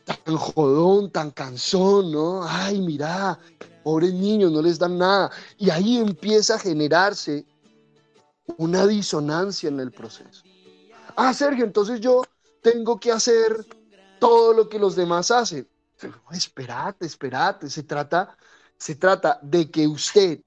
[0.05, 2.43] Tan jodón, tan cansón, ¿no?
[2.47, 3.39] Ay, mira,
[3.83, 5.31] pobres niños, no les dan nada.
[5.57, 7.45] Y ahí empieza a generarse
[8.57, 10.43] una disonancia en el proceso.
[11.15, 12.23] Ah, Sergio, entonces yo
[12.61, 13.65] tengo que hacer
[14.19, 15.67] todo lo que los demás hacen
[16.31, 18.37] esperate, esperate, se trata,
[18.77, 20.41] se trata de que usted,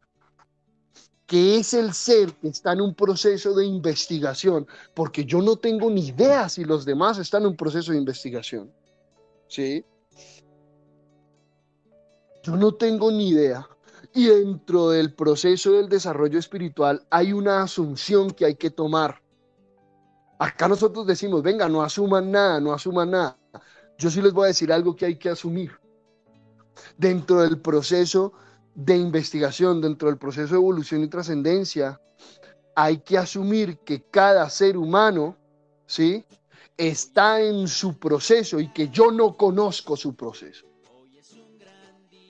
[1.28, 5.90] que es el ser que está en un proceso de investigación, porque yo no tengo
[5.90, 8.72] ni idea si los demás están en un proceso de investigación,
[9.46, 9.84] ¿sí?
[12.42, 13.68] Yo no tengo ni idea.
[14.14, 19.20] Y dentro del proceso del desarrollo espiritual hay una asunción que hay que tomar.
[20.38, 23.36] Acá nosotros decimos, venga, no asuman nada, no asuman nada.
[23.98, 25.72] Yo sí les voy a decir algo que hay que asumir.
[26.96, 28.32] Dentro del proceso
[28.78, 32.00] de investigación, dentro del proceso de evolución y trascendencia,
[32.76, 35.36] hay que asumir que cada ser humano,
[35.84, 36.24] ¿sí?
[36.76, 40.64] Está en su proceso y que yo no conozco su proceso.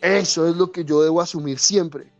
[0.01, 2.11] Eso es lo que yo debo asumir siempre.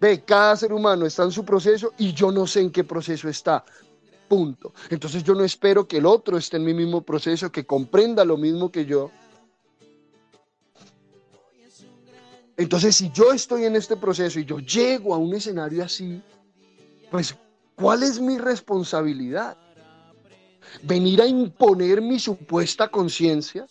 [0.00, 3.28] Ve, cada ser humano está en su proceso y yo no sé en qué proceso
[3.28, 3.64] está.
[4.28, 4.72] Punto.
[4.88, 8.36] Entonces yo no espero que el otro esté en mi mismo proceso, que comprenda lo
[8.36, 9.12] mismo que yo.
[12.60, 16.22] Entonces si yo estoy en este proceso y yo llego a un escenario así,
[17.10, 17.34] pues
[17.74, 19.56] ¿cuál es mi responsabilidad?
[20.82, 23.66] venir a imponer mi supuesta conciencia,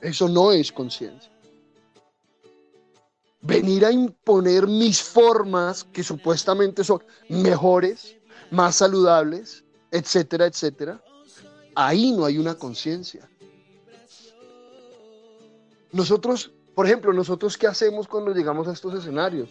[0.00, 1.30] eso no es conciencia.
[3.40, 8.16] Venir a imponer mis formas que supuestamente son mejores,
[8.50, 11.02] más saludables, etcétera, etcétera,
[11.74, 13.28] ahí no hay una conciencia.
[15.92, 19.48] Nosotros, por ejemplo, nosotros qué hacemos cuando llegamos a estos escenarios?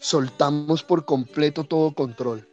[0.00, 2.48] Soltamos por completo todo control.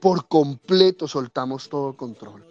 [0.00, 2.44] Por completo soltamos todo control.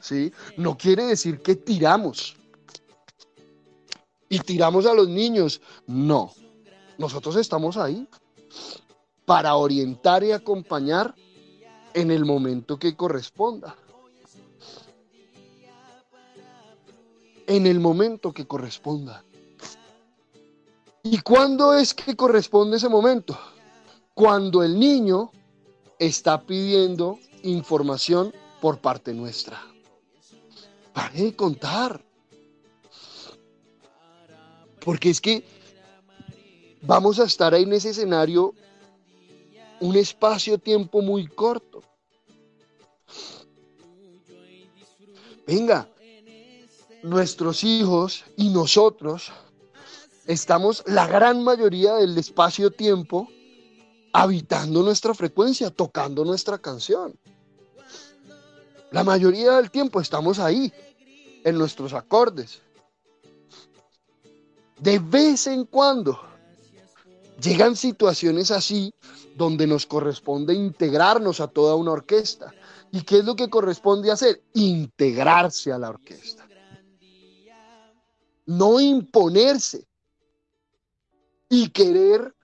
[0.00, 0.32] ¿Sí?
[0.56, 2.36] No quiere decir que tiramos.
[4.28, 5.60] Y tiramos a los niños.
[5.86, 6.32] No.
[6.98, 8.08] Nosotros estamos ahí
[9.24, 11.14] para orientar y acompañar
[11.94, 13.76] en el momento que corresponda.
[17.48, 19.24] En el momento que corresponda.
[21.02, 23.38] ¿Y cuándo es que corresponde ese momento?
[24.12, 25.32] Cuando el niño
[25.98, 29.58] está pidiendo información por parte nuestra.
[30.92, 32.04] Pare de contar.
[34.84, 35.42] Porque es que
[36.82, 38.52] vamos a estar ahí en ese escenario
[39.80, 41.82] un espacio-tiempo muy corto.
[45.46, 45.88] Venga,
[47.02, 49.32] nuestros hijos y nosotros
[50.26, 53.28] estamos la gran mayoría del espacio-tiempo
[54.12, 57.18] habitando nuestra frecuencia, tocando nuestra canción.
[58.90, 60.72] La mayoría del tiempo estamos ahí,
[61.44, 62.62] en nuestros acordes.
[64.80, 66.18] De vez en cuando
[67.40, 68.92] llegan situaciones así
[69.36, 72.52] donde nos corresponde integrarnos a toda una orquesta.
[72.90, 74.42] ¿Y qué es lo que corresponde hacer?
[74.54, 76.47] Integrarse a la orquesta.
[78.48, 79.86] No imponerse
[81.50, 82.34] y querer,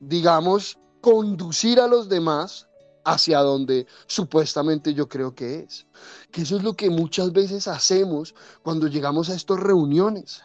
[0.00, 2.68] digamos, conducir a los demás
[3.06, 5.86] hacia donde supuestamente yo creo que es.
[6.30, 10.42] Que eso es lo que muchas veces hacemos cuando llegamos a estas reuniones.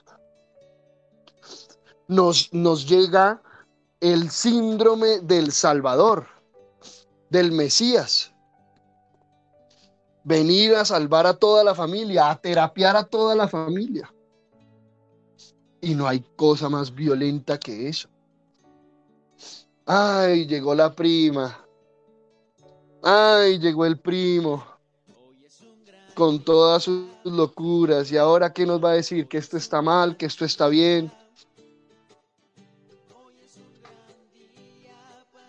[2.08, 3.42] Nos, nos llega
[4.00, 6.28] el síndrome del Salvador,
[7.30, 8.32] del Mesías.
[10.28, 14.14] Venir a salvar a toda la familia, a terapiar a toda la familia.
[15.80, 18.10] Y no hay cosa más violenta que eso.
[19.86, 21.58] Ay, llegó la prima.
[23.02, 24.66] Ay, llegó el primo.
[26.14, 28.12] Con todas sus locuras.
[28.12, 29.30] ¿Y ahora qué nos va a decir?
[29.30, 31.10] Que esto está mal, que esto está bien.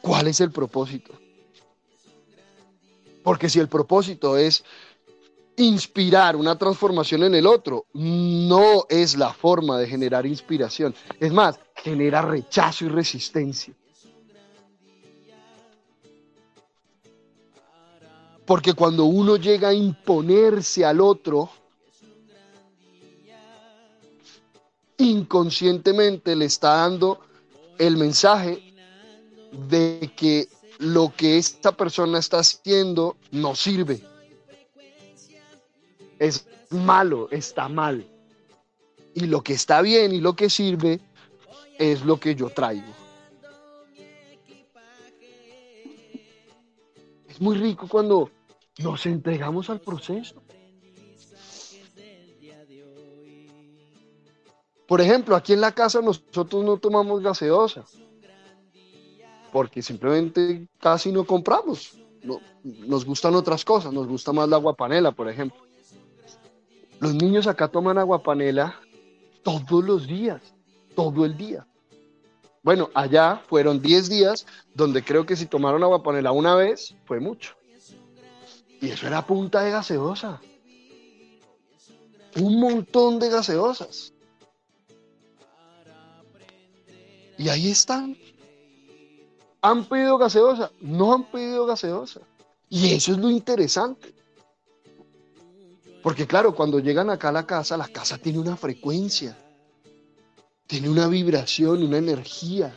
[0.02, 1.14] ¿Cuál es el propósito?
[3.28, 4.64] Porque si el propósito es
[5.56, 10.94] inspirar una transformación en el otro, no es la forma de generar inspiración.
[11.20, 13.74] Es más, genera rechazo y resistencia.
[18.46, 21.50] Porque cuando uno llega a imponerse al otro,
[24.96, 27.20] inconscientemente le está dando
[27.76, 28.72] el mensaje
[29.68, 34.02] de que lo que esta persona está haciendo no sirve.
[36.18, 38.06] Es malo, está mal.
[39.14, 41.00] Y lo que está bien y lo que sirve
[41.78, 42.92] es lo que yo traigo.
[47.28, 48.30] Es muy rico cuando
[48.78, 50.42] nos entregamos al proceso.
[54.86, 57.84] Por ejemplo, aquí en la casa nosotros no tomamos gaseosa
[59.52, 61.98] porque simplemente casi no compramos.
[62.22, 65.58] No, nos gustan otras cosas, nos gusta más la agua panela, por ejemplo.
[67.00, 68.80] Los niños acá toman agua panela
[69.42, 70.42] todos los días,
[70.94, 71.66] todo el día.
[72.62, 77.20] Bueno, allá fueron 10 días donde creo que si tomaron agua panela una vez fue
[77.20, 77.54] mucho.
[78.80, 80.40] Y eso era punta de gaseosa.
[82.36, 84.12] Un montón de gaseosas.
[87.38, 88.16] Y ahí están,
[89.60, 90.70] ¿Han pedido gaseosa?
[90.80, 92.20] No han pedido gaseosa.
[92.68, 94.14] Y eso es lo interesante.
[96.02, 99.36] Porque claro, cuando llegan acá a la casa, la casa tiene una frecuencia,
[100.66, 102.76] tiene una vibración, una energía.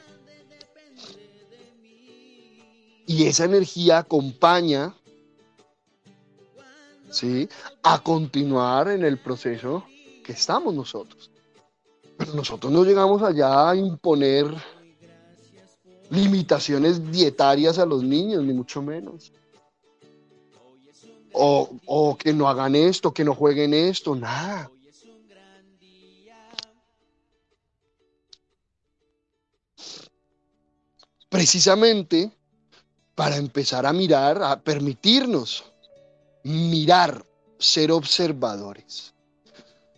[3.06, 4.96] Y esa energía acompaña
[7.12, 7.48] ¿sí?
[7.84, 9.86] a continuar en el proceso
[10.24, 11.30] que estamos nosotros.
[12.18, 14.54] Pero nosotros no llegamos allá a imponer
[16.12, 19.32] limitaciones dietarias a los niños, ni mucho menos.
[21.34, 24.70] O, que no hagan esto, que no jueguen esto, nada.
[31.30, 32.30] Precisamente
[33.16, 35.64] para empezar a mirar, a permitirnos
[36.44, 37.26] mirar,
[37.58, 39.14] ser observadores.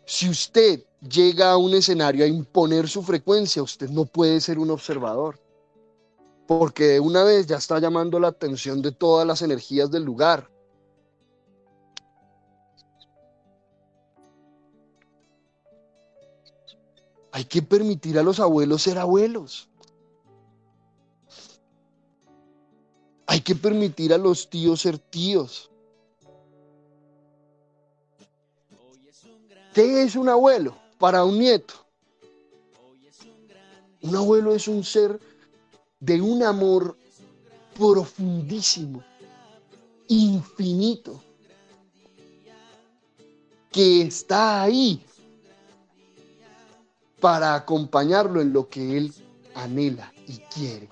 [0.05, 4.69] Si usted llega a un escenario a imponer su frecuencia, usted no puede ser un
[4.69, 5.42] observador.
[6.59, 10.51] Porque una vez ya está llamando la atención de todas las energías del lugar.
[17.31, 19.67] Hay que permitir a los abuelos ser abuelos.
[23.25, 25.71] Hay que permitir a los tíos ser tíos.
[29.73, 31.73] ¿Qué es un abuelo para un nieto?
[34.01, 35.19] Un abuelo es un ser
[36.03, 36.97] de un amor
[37.77, 39.01] profundísimo,
[40.09, 41.23] infinito,
[43.71, 45.01] que está ahí
[47.21, 49.13] para acompañarlo en lo que él
[49.55, 50.89] anhela y quiere.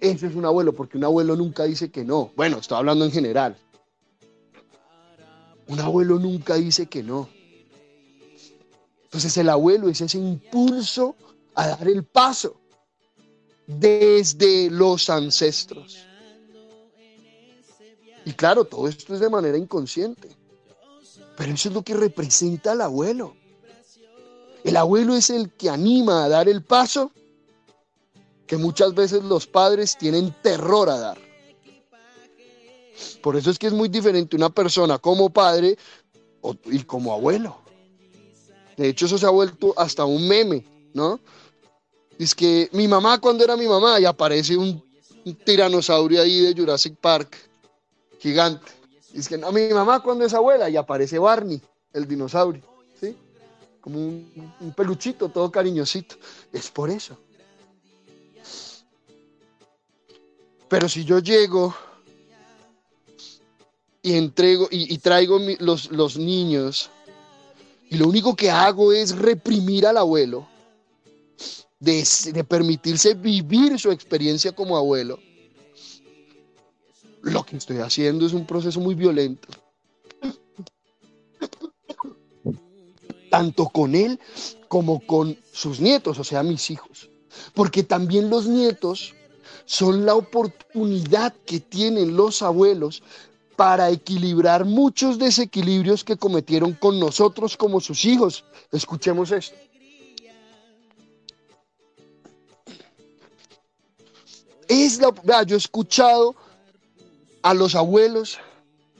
[0.00, 2.32] Ese es un abuelo, porque un abuelo nunca dice que no.
[2.34, 3.58] Bueno, estoy hablando en general.
[5.66, 7.28] Un abuelo nunca dice que no.
[9.04, 11.14] Entonces el abuelo es ese impulso
[11.54, 12.58] a dar el paso
[13.68, 15.98] desde los ancestros.
[18.24, 20.28] Y claro, todo esto es de manera inconsciente.
[21.36, 23.36] Pero eso es lo que representa al abuelo.
[24.64, 27.12] El abuelo es el que anima a dar el paso
[28.46, 31.18] que muchas veces los padres tienen terror a dar.
[33.22, 35.76] Por eso es que es muy diferente una persona como padre
[36.64, 37.58] y como abuelo.
[38.76, 40.64] De hecho, eso se ha vuelto hasta un meme,
[40.94, 41.20] ¿no?
[42.18, 44.82] Es que mi mamá cuando era mi mamá y aparece un,
[45.44, 47.36] tiranosaurio ahí de Jurassic Park,
[48.18, 48.72] gigante.
[49.14, 51.60] Es que no, mi mamá cuando es abuela y aparece Barney,
[51.92, 52.62] el dinosaurio,
[53.00, 53.16] ¿sí?
[53.80, 56.16] Como un peluchito todo cariñosito.
[56.52, 57.16] Es por eso.
[60.68, 61.74] Pero si yo llego
[64.02, 66.90] y entrego y, traigo los, los niños
[67.90, 70.47] y lo único que hago es reprimir al abuelo,
[71.80, 75.18] de, permitirse vivir su experiencia como abuelo,
[77.22, 79.48] lo que estoy haciendo es un proceso muy violento.
[83.30, 84.18] Tanto con él
[84.68, 87.10] como con sus nietos, o sea, mis hijos.
[87.54, 89.14] Porque también los nietos
[89.66, 93.02] son la oportunidad que tienen los abuelos
[93.56, 98.44] para equilibrar muchos desequilibrios que cometieron con nosotros como sus hijos.
[98.72, 99.56] Escuchemos esto.
[104.68, 106.36] Es la, yo he escuchado
[107.42, 108.38] a los abuelos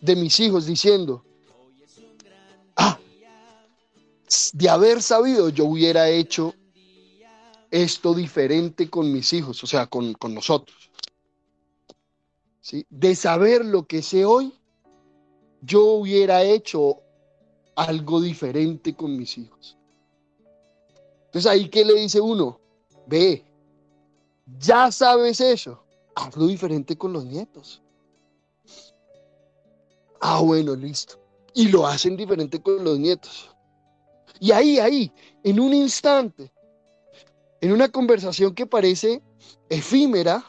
[0.00, 1.22] de mis hijos diciendo,
[2.76, 2.98] ah,
[4.52, 6.54] de haber sabido yo hubiera hecho
[7.70, 10.90] esto diferente con mis hijos, o sea, con, nosotros.
[12.60, 12.86] ¿Sí?
[12.88, 14.52] De saber lo que sé hoy,
[15.60, 17.00] yo hubiera hecho
[17.76, 19.76] algo diferente con mis hijos.
[21.26, 22.58] Entonces ahí ¿qué le dice uno,
[23.06, 23.44] ve,
[24.58, 25.84] ya sabes eso,
[26.14, 27.82] hazlo diferente con los nietos.
[30.20, 31.20] Ah, bueno, listo.
[31.54, 33.50] Y lo hacen diferente con los nietos.
[34.40, 36.52] Y ahí, ahí, en un instante,
[37.60, 39.22] en una conversación que parece
[39.68, 40.44] efímera,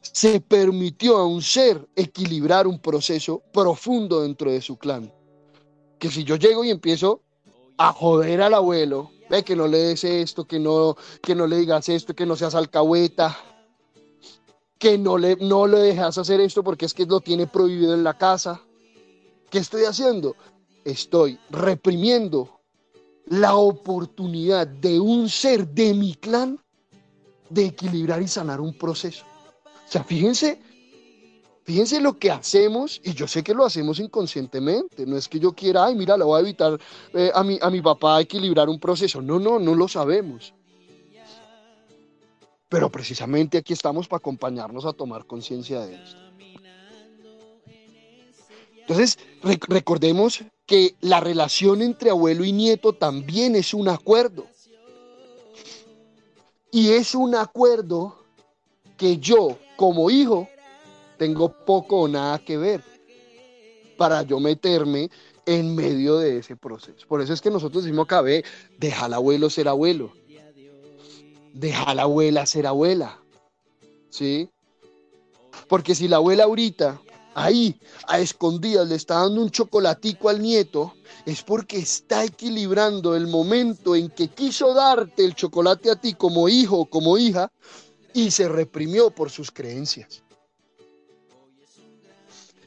[0.00, 5.12] se permitió a un ser equilibrar un proceso profundo dentro de su clan.
[5.98, 7.22] Que si yo llego y empiezo
[7.78, 9.10] a joder al abuelo,
[9.40, 12.54] que no le des esto, que no, que no le digas esto, que no seas
[12.54, 13.34] alcahueta,
[14.78, 18.04] que no le, no le dejas hacer esto porque es que lo tiene prohibido en
[18.04, 18.60] la casa.
[19.48, 20.36] ¿Qué estoy haciendo?
[20.84, 22.60] Estoy reprimiendo
[23.26, 26.58] la oportunidad de un ser de mi clan
[27.48, 29.24] de equilibrar y sanar un proceso.
[29.64, 30.60] O sea, fíjense,
[31.64, 35.52] fíjense lo que hacemos, y yo sé que lo hacemos inconscientemente, no es que yo
[35.52, 36.78] quiera, ay, mira, le voy a evitar
[37.14, 39.22] eh, a, mi, a mi papá equilibrar un proceso.
[39.22, 40.54] No, no, no lo sabemos.
[42.68, 46.16] Pero precisamente aquí estamos para acompañarnos a tomar conciencia de esto.
[48.80, 49.18] Entonces,
[49.68, 54.46] recordemos que la relación entre abuelo y nieto también es un acuerdo.
[56.70, 58.16] Y es un acuerdo
[58.96, 60.48] que yo, como hijo,
[61.22, 62.82] tengo poco o nada que ver
[63.96, 65.08] para yo meterme
[65.46, 67.06] en medio de ese proceso.
[67.06, 68.44] Por eso es que nosotros decimos acá, ve,
[68.76, 70.12] deja al abuelo ser abuelo.
[71.54, 73.22] Deja a la abuela ser abuela.
[74.10, 74.50] ¿Sí?
[75.68, 77.00] Porque si la abuela ahorita
[77.34, 80.92] ahí a escondidas le está dando un chocolatico al nieto,
[81.24, 86.48] es porque está equilibrando el momento en que quiso darte el chocolate a ti como
[86.48, 87.52] hijo o como hija
[88.12, 90.24] y se reprimió por sus creencias.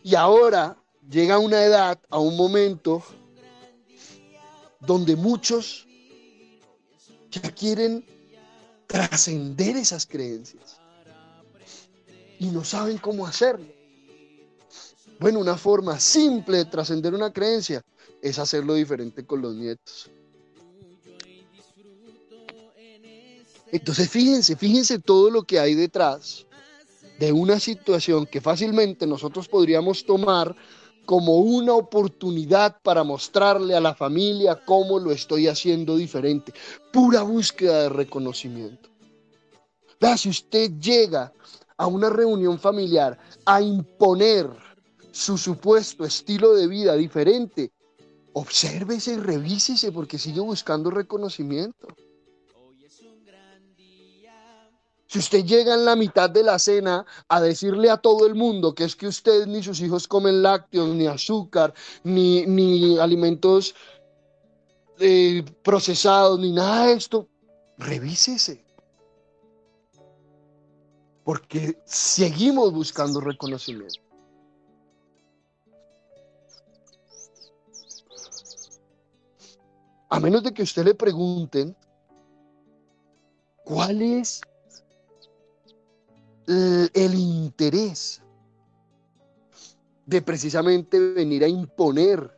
[0.05, 0.77] Y ahora
[1.09, 3.01] llega una edad, a un momento
[4.79, 5.87] donde muchos
[7.31, 8.05] ya quieren
[8.85, 10.79] trascender esas creencias
[12.37, 13.65] y no saben cómo hacerlo.
[15.19, 17.83] Bueno, una forma simple de trascender una creencia
[18.21, 20.11] es hacerlo diferente con los nietos.
[23.71, 26.45] Entonces fíjense, fíjense todo lo que hay detrás
[27.19, 30.55] de una situación que fácilmente nosotros podríamos tomar
[31.05, 36.53] como una oportunidad para mostrarle a la familia cómo lo estoy haciendo diferente.
[36.91, 38.89] Pura búsqueda de reconocimiento.
[39.99, 41.31] Vea, si usted llega
[41.77, 44.49] a una reunión familiar a imponer
[45.11, 47.71] su supuesto estilo de vida diferente,
[48.33, 51.87] obsérvese y revísese porque sigue buscando reconocimiento.
[55.15, 58.75] Si usted llega en la mitad de la cena a decirle a todo el mundo
[58.75, 63.73] que es que usted ni sus hijos comen lácteos, ni azúcar, ni, ni alimentos
[64.99, 67.29] eh, procesados, ni nada de esto,
[67.77, 68.61] revísese.
[71.23, 74.01] Porque seguimos buscando reconocimiento.
[80.09, 81.73] A menos de que usted le pregunten
[83.63, 84.41] cuál es
[86.47, 88.21] el interés
[90.05, 92.31] de precisamente venir a imponer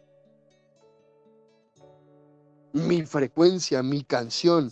[2.73, 4.71] mi frecuencia, mi canción,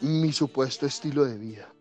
[0.00, 1.72] mi supuesto estilo de vida.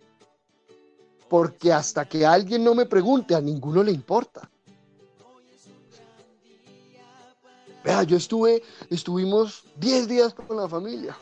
[1.29, 4.49] Porque hasta que alguien no me pregunte, a ninguno le importa.
[7.83, 11.17] Vea, yo estuve, estuvimos 10 días con la familia.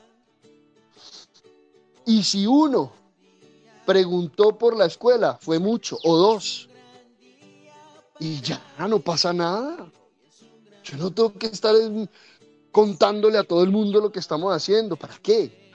[2.05, 2.93] Y si uno
[3.87, 6.67] preguntó por la escuela, fue mucho, o dos.
[8.19, 9.89] Y ya no pasa nada.
[10.83, 11.73] Yo no tengo que estar
[12.71, 14.97] contándole a todo el mundo lo que estamos haciendo.
[14.97, 15.71] ¿Para qué?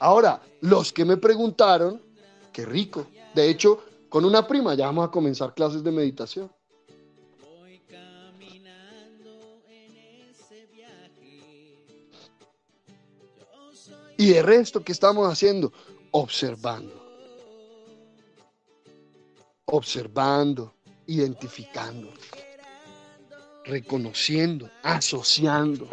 [0.00, 2.02] Ahora, los que me preguntaron,
[2.52, 3.06] qué rico.
[3.34, 6.50] De hecho, con una prima ya vamos a comenzar clases de meditación.
[14.16, 15.72] Y de resto, ¿qué estamos haciendo?
[16.10, 17.07] Observando
[19.70, 20.74] observando,
[21.06, 22.10] identificando,
[23.64, 25.88] reconociendo, asociando.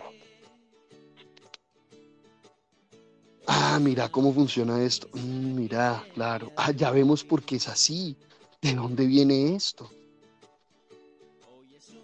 [3.48, 5.10] Ah, mira cómo funciona esto.
[5.14, 6.52] Mm, mira, claro.
[6.56, 8.16] Ah, ya vemos por qué es así.
[8.62, 9.90] ¿De dónde viene esto?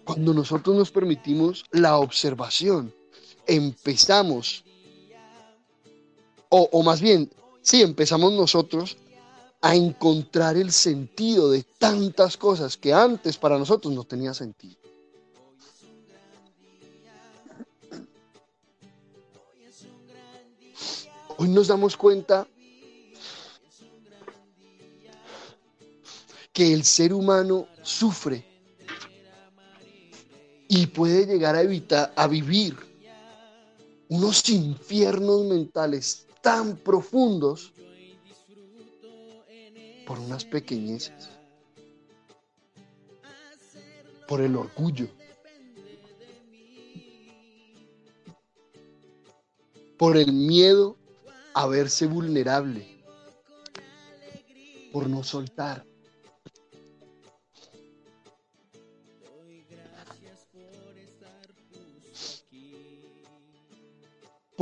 [0.04, 2.94] Cuando nosotros nos permitimos la observación,
[3.46, 4.64] empezamos,
[6.48, 7.30] o, o más bien,
[7.62, 8.96] sí, empezamos nosotros
[9.64, 14.76] a encontrar el sentido de tantas cosas que antes para nosotros no tenía sentido.
[21.38, 22.46] Hoy nos damos cuenta
[26.52, 28.44] que el ser humano sufre
[30.68, 32.76] y puede llegar a evitar a vivir
[34.08, 37.71] unos infiernos mentales tan profundos
[40.06, 41.30] por unas pequeñeces,
[44.26, 45.08] por el orgullo,
[49.96, 50.96] por el miedo
[51.54, 53.02] a verse vulnerable,
[54.92, 55.84] por no soltar.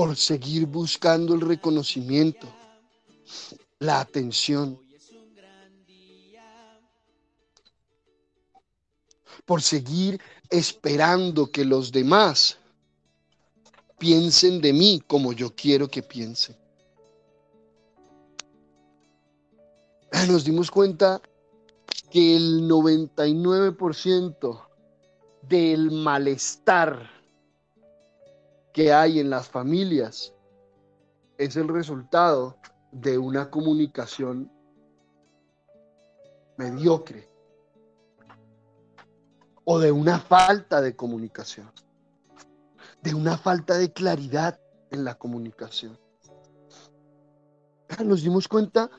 [0.00, 2.46] por seguir buscando el reconocimiento,
[3.80, 4.80] la atención,
[9.50, 12.56] por seguir esperando que los demás
[13.98, 16.54] piensen de mí como yo quiero que piensen.
[20.12, 21.20] Ah, nos dimos cuenta
[22.12, 24.68] que el 99%
[25.48, 27.10] del malestar
[28.72, 30.32] que hay en las familias
[31.38, 32.56] es el resultado
[32.92, 34.48] de una comunicación
[36.56, 37.29] mediocre
[39.64, 41.70] o de una falta de comunicación,
[43.02, 44.58] de una falta de claridad
[44.90, 45.98] en la comunicación.
[48.04, 48.90] Nos dimos cuenta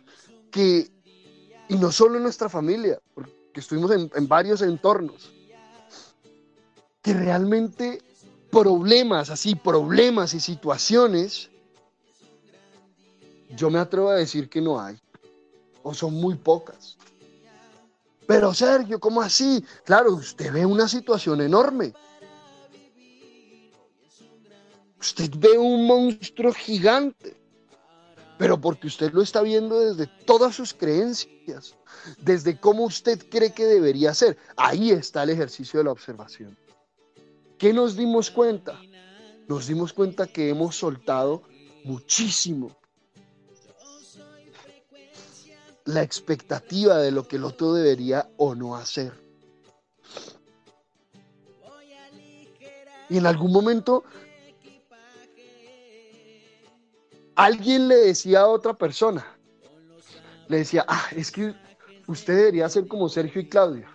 [0.51, 0.91] que,
[1.69, 5.31] y no solo en nuestra familia, porque estuvimos en, varios entornos,
[7.01, 8.01] que realmente
[8.51, 11.49] problemas, así, problemas y situaciones,
[13.55, 14.99] yo me atrevo a decir que no hay.
[15.83, 16.97] o son muy pocas.
[18.31, 19.61] Pero Sergio, ¿cómo así?
[19.83, 21.91] Claro, usted ve una situación enorme.
[24.97, 27.35] Usted ve un monstruo gigante,
[28.37, 31.75] pero porque usted lo está viendo desde todas sus creencias,
[32.19, 34.37] desde cómo usted cree que debería ser.
[34.55, 36.57] Ahí está el ejercicio de la observación.
[37.57, 38.79] ¿Qué nos dimos cuenta?
[39.49, 41.43] Nos dimos cuenta que hemos soltado
[41.83, 42.77] muchísimo
[45.85, 49.13] la expectativa de lo que el otro debería o no hacer.
[53.09, 54.05] Y en algún momento
[57.35, 59.25] alguien le decía a otra persona,
[60.47, 61.53] le decía, ah, es que
[62.07, 63.89] usted debería ser como Sergio y Claudia,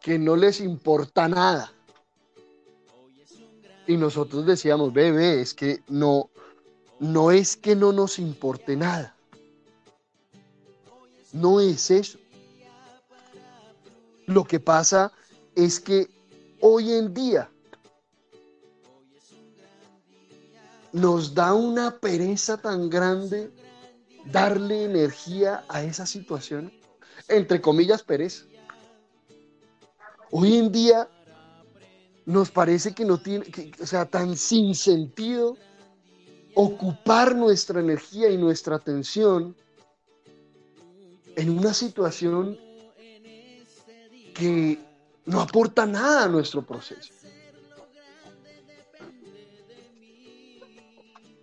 [0.00, 1.72] que no les importa nada.
[3.86, 6.28] Y nosotros decíamos, bebé, es que no,
[6.98, 9.15] no es que no nos importe nada.
[11.36, 12.18] No es eso.
[14.26, 15.12] Lo que pasa
[15.54, 16.08] es que
[16.60, 17.50] hoy en día
[20.92, 23.52] nos da una pereza tan grande
[24.32, 26.72] darle energía a esa situación,
[27.28, 28.46] entre comillas, pereza.
[30.30, 31.06] Hoy en día
[32.24, 33.44] nos parece que no tiene,
[33.78, 35.58] o sea, tan sin sentido
[36.54, 39.54] ocupar nuestra energía y nuestra atención
[41.36, 42.58] en una situación
[44.34, 44.78] que
[45.26, 47.12] no aporta nada a nuestro proceso.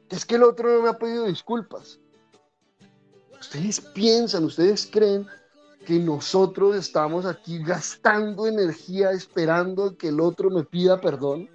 [0.09, 1.99] Es que el otro no me ha pedido disculpas.
[3.39, 5.27] Ustedes piensan, ustedes creen
[5.85, 11.49] que nosotros estamos aquí gastando energía esperando que el otro me pida perdón.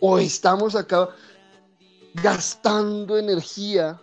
[0.00, 1.08] O estamos acá
[2.22, 4.00] gastando energía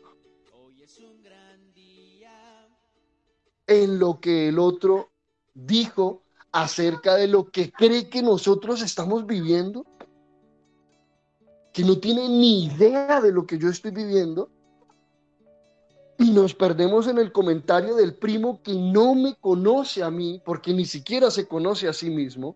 [3.66, 5.12] en lo que el otro
[5.54, 9.86] dijo acerca de lo que cree que nosotros estamos viviendo,
[11.72, 14.50] que no tiene ni idea de lo que yo estoy viviendo,
[16.20, 20.72] y nos perdemos en el comentario del primo que no me conoce a mí, porque
[20.72, 22.56] ni siquiera se conoce a sí mismo,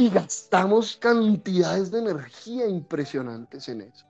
[0.00, 4.06] y gastamos cantidades de energía impresionantes en eso.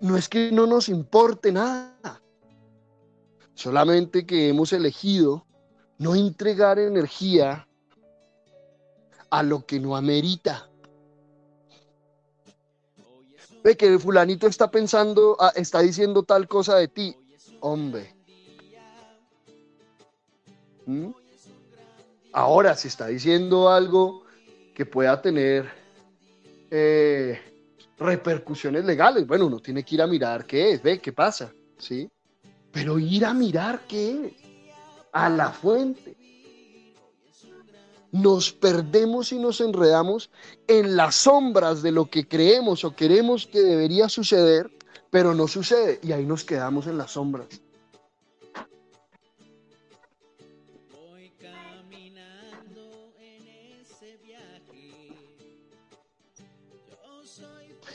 [0.00, 2.22] No es que no nos importe nada,
[3.54, 5.44] solamente que hemos elegido
[5.98, 7.66] no entregar energía
[9.30, 10.70] a lo que no amerita.
[13.64, 17.16] Ve que el fulanito está pensando, ah, está diciendo tal cosa de ti.
[17.58, 18.14] Hombre.
[20.86, 21.10] ¿Mm?
[22.38, 24.22] Ahora, si está diciendo algo
[24.72, 25.68] que pueda tener
[26.70, 27.36] eh,
[27.98, 32.08] repercusiones legales, bueno, uno tiene que ir a mirar qué es, ve qué pasa, ¿sí?
[32.70, 34.32] Pero ir a mirar qué es,
[35.10, 36.16] a la fuente.
[38.12, 40.30] Nos perdemos y nos enredamos
[40.68, 44.70] en las sombras de lo que creemos o queremos que debería suceder,
[45.10, 47.48] pero no sucede y ahí nos quedamos en las sombras.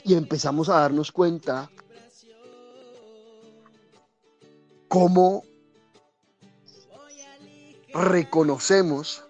[0.04, 1.70] Y empezamos a darnos cuenta
[4.88, 5.43] cómo
[7.93, 9.24] reconocemos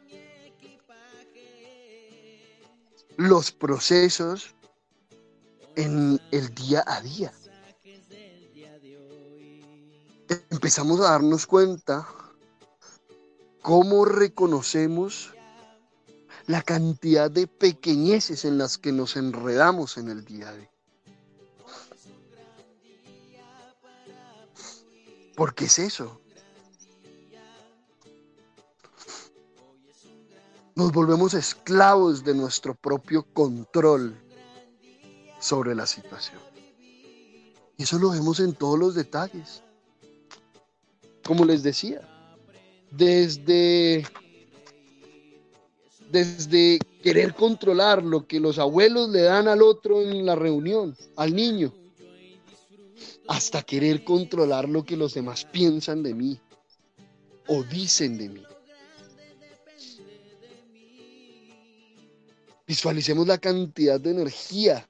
[3.17, 4.55] los procesos
[5.76, 7.32] en el día a día.
[10.49, 12.07] Empezamos a darnos cuenta
[13.61, 15.32] cómo reconocemos
[16.48, 20.70] la cantidad de pequeñeces en las que nos enredamos en el día día.
[25.36, 26.20] ¿Por es eso?
[30.76, 34.16] Nos volvemos esclavos de nuestro propio control
[35.39, 36.39] sobre la situación.
[37.78, 39.64] Y eso lo vemos en todos los detalles.
[41.24, 42.02] Como les decía,
[42.91, 44.06] desde
[46.14, 51.36] desde querer controlar lo que los abuelos le dan al otro en la reunión, al
[51.36, 51.74] niño,
[53.28, 56.39] hasta querer controlar lo que los demás piensan de mí
[57.47, 58.43] o dicen de mí.
[62.68, 64.88] Visualicemos la cantidad de energía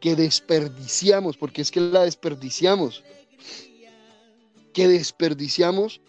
[0.00, 3.04] que desperdiciamos, porque es que la desperdiciamos,
[4.72, 6.00] que desperdiciamos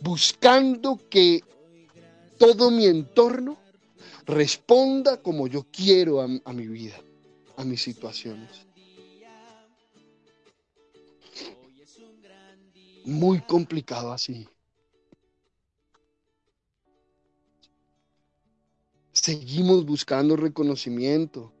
[0.00, 1.42] buscando que
[2.38, 3.65] todo mi entorno
[4.26, 6.96] responda como yo quiero a, mi vida.
[7.56, 8.66] a mis situaciones.
[13.04, 14.48] Muy complicado así.
[19.12, 21.52] Seguimos buscando reconocimiento.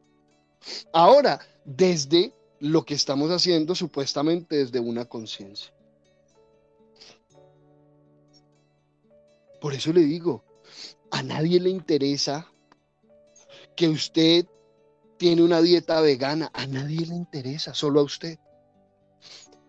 [0.92, 5.72] Ahora, desde lo que estamos haciendo supuestamente desde una conciencia.
[9.60, 10.44] Por eso le digo,
[11.10, 12.46] a nadie le interesa
[13.76, 14.46] que usted
[15.18, 18.38] tiene una dieta vegana, a nadie le interesa, solo a usted.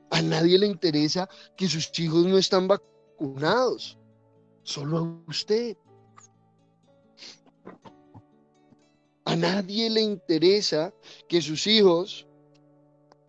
[0.09, 3.97] A nadie le interesa que sus hijos no están vacunados,
[4.63, 5.77] solo a usted.
[9.25, 10.93] A nadie le interesa
[11.27, 12.25] que sus hijos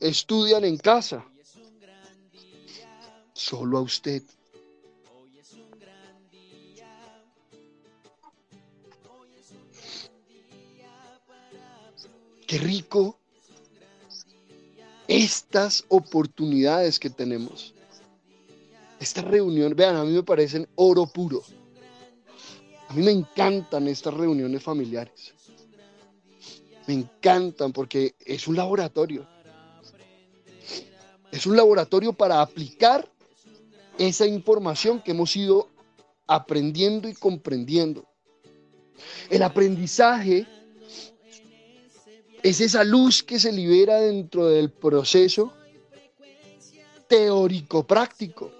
[0.00, 1.26] estudian en casa.
[3.34, 4.22] Solo a usted.
[12.48, 13.18] Qué rico
[15.06, 17.74] estas oportunidades que tenemos.
[18.98, 21.42] Esta reunión, vean, a mí me parecen oro puro.
[22.88, 25.34] A mí me encantan estas reuniones familiares.
[26.86, 29.26] Me encantan porque es un laboratorio.
[31.30, 33.06] Es un laboratorio para aplicar
[33.98, 35.68] esa información que hemos ido
[36.26, 38.06] aprendiendo y comprendiendo.
[39.28, 40.46] El aprendizaje
[42.42, 45.52] es esa luz que se libera dentro del proceso
[47.08, 48.52] teórico-práctico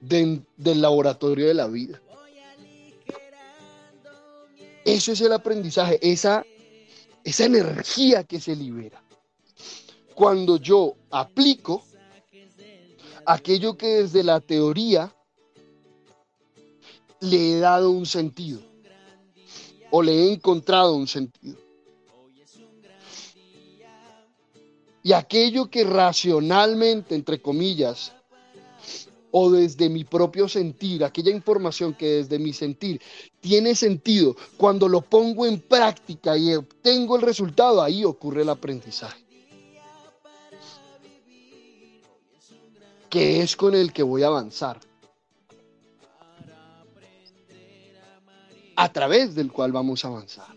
[0.00, 0.44] del
[0.80, 2.00] laboratorio de la vida.
[4.84, 6.44] Eso es el aprendizaje, esa,
[7.24, 9.02] esa energía que se libera
[10.16, 11.84] cuando yo aplico
[13.26, 15.14] aquello que desde la teoría
[17.20, 18.65] le he dado un sentido
[19.90, 21.58] o le he encontrado un sentido.
[25.02, 28.12] Y aquello que racionalmente, entre comillas,
[29.30, 33.00] o desde mi propio sentir, aquella información que desde mi sentir
[33.40, 39.26] tiene sentido, cuando lo pongo en práctica y obtengo el resultado, ahí ocurre el aprendizaje.
[43.16, 44.78] que es con el que voy a avanzar.
[48.76, 50.54] A través del cual vamos a avanzar.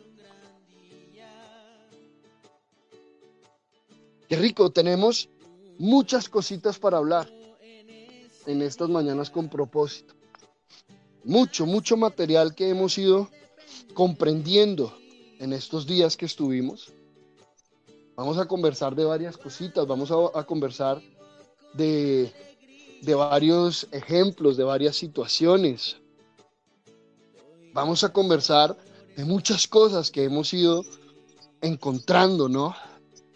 [4.28, 5.30] Qué rico, tenemos
[5.80, 7.28] muchas cositas para hablar
[8.46, 10.14] en estas mañanas con propósito.
[11.24, 13.30] Mucho, mucho material que hemos ido
[13.94, 14.96] comprendiendo
[15.40, 16.94] en estos días que estuvimos.
[18.16, 21.02] Vamos a conversar de varias cositas, vamos a, a conversar
[21.74, 22.32] de
[23.02, 25.98] de varios ejemplos, de varias situaciones.
[27.74, 28.76] Vamos a conversar
[29.16, 30.84] de muchas cosas que hemos ido
[31.62, 32.76] encontrando, ¿no?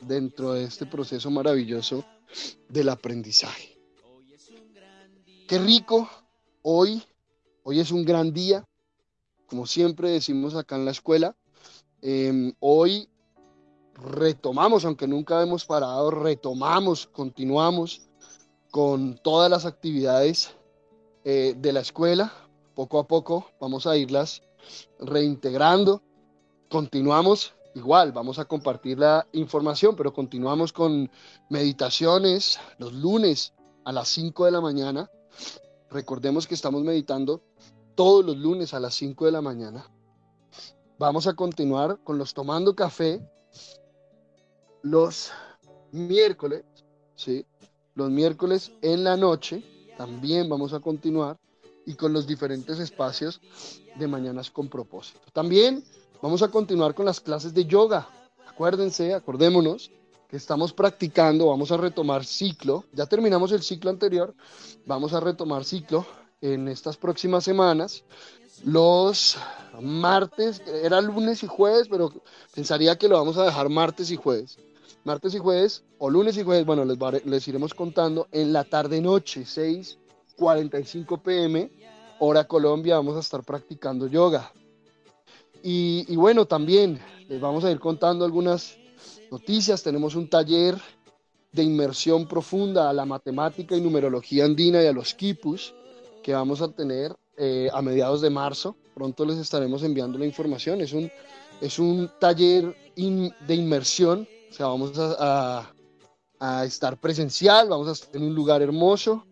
[0.02, 2.04] Dentro de este proceso maravilloso
[2.68, 3.78] del aprendizaje.
[5.48, 6.10] Qué rico,
[6.64, 7.04] hoy,
[7.64, 8.66] hoy es un gran día,
[9.46, 11.36] como siempre decimos acá en la escuela.
[12.02, 13.08] Em, hoy
[13.94, 18.10] retomamos, aunque nunca hemos parado, retomamos, continuamos
[18.72, 20.56] con todas las actividades
[21.24, 22.34] eh, de la escuela.
[22.76, 24.42] Poco a poco vamos a irlas
[25.00, 26.02] reintegrando.
[26.70, 31.10] Continuamos igual, vamos a compartir la información, pero continuamos con
[31.50, 33.54] meditaciones los lunes
[33.86, 35.10] a las 5 de la mañana.
[35.90, 37.44] Recordemos que estamos meditando
[37.96, 39.90] todos los lunes a las 5 de la mañana.
[40.98, 43.22] Vamos a continuar con los tomando café
[44.82, 45.32] los
[45.92, 46.64] miércoles,
[47.16, 47.46] ¿sí?
[47.96, 49.64] Los miércoles en la noche
[49.98, 51.38] también vamos a continuar
[51.86, 53.42] y con los diferentes espacios
[53.96, 55.20] de Mañanas con propósito.
[55.34, 55.84] También
[56.22, 58.08] vamos a continuar con las clases de yoga.
[58.48, 59.92] Acuérdense, acordémonos
[60.30, 62.86] que estamos practicando, vamos a retomar ciclo.
[62.94, 64.34] Ya terminamos el ciclo anterior,
[64.86, 66.06] vamos a retomar ciclo
[66.42, 68.04] en estas próximas semanas.
[68.64, 69.38] Los
[69.82, 72.14] martes, era lunes y jueves, pero
[72.54, 74.58] pensaría que lo vamos a dejar martes y jueves
[75.04, 79.46] martes y jueves, o lunes y jueves, bueno, les, les iremos contando en la tarde-noche,
[80.38, 81.72] 6:45 pm,
[82.20, 84.52] hora Colombia, vamos a estar practicando yoga.
[85.66, 88.78] Y, bueno, también les vamos a ir contando algunas
[89.32, 89.82] noticias.
[89.82, 90.76] Tenemos un taller
[91.54, 95.74] de inmersión profunda a la matemática y numerología andina y a los quipus
[96.22, 98.76] que vamos a tener eh, a mediados de marzo.
[98.94, 100.82] Pronto les estaremos enviando la información.
[100.82, 101.10] Es un,
[101.62, 105.74] es un taller de inmersión o sea, vamos a,
[106.64, 109.26] estar presencial, vamos a estar en un lugar hermoso,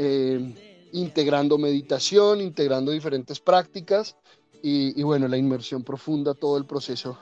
[0.00, 4.16] eh, integrando meditación, integrando diferentes prácticas
[4.62, 7.18] y, bueno, la inmersión profunda, todo el proceso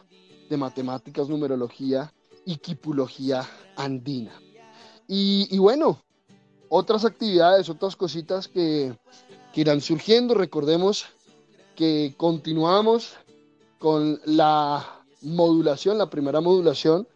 [0.50, 2.12] de matemáticas, numerología
[2.44, 4.38] y quipulogía andina.
[5.08, 6.02] Y, bueno,
[6.68, 8.94] otras actividades, otras cositas que,
[9.54, 10.34] que irán surgiendo.
[10.34, 11.06] Recordemos
[11.74, 13.14] que continuamos
[13.78, 17.08] con la modulación, la primera modulación.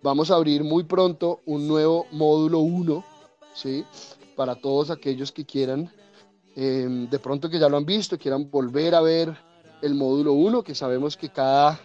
[0.00, 3.04] Vamos a abrir muy pronto un nuevo módulo 1,
[3.52, 3.84] ¿sí?
[4.38, 5.90] Para todos aquellos que quieran,
[6.54, 9.36] em, de pronto que ya lo han visto, quieran volver a ver
[9.82, 11.80] el módulo 1, que sabemos que cada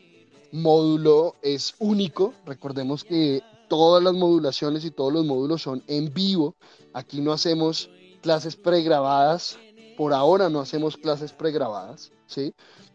[0.51, 2.31] módulo es único.
[2.45, 6.53] Recordemos que todas las modulaciones y todos los módulos son en vivo.
[6.93, 7.89] Aquí no hacemos
[8.21, 9.57] clases pregrabadas.
[9.97, 12.53] Por ahora no hacemos clases pregrabadas, ¿sí?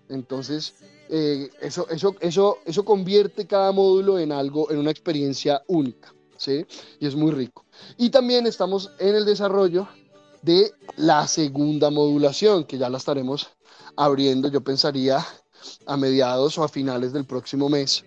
[0.09, 0.77] Entonces,
[1.09, 6.65] eh, eso, eso, eso, eso convierte cada módulo en algo, en una experiencia única, ¿sí?
[7.01, 7.67] Y es muy rico.
[7.99, 9.89] Y también estamos en el desarrollo
[10.43, 13.49] de la segunda modulación, que ya la estaremos
[13.97, 15.25] abriendo, yo pensaría,
[15.87, 18.05] a mediados o a finales del próximo mes.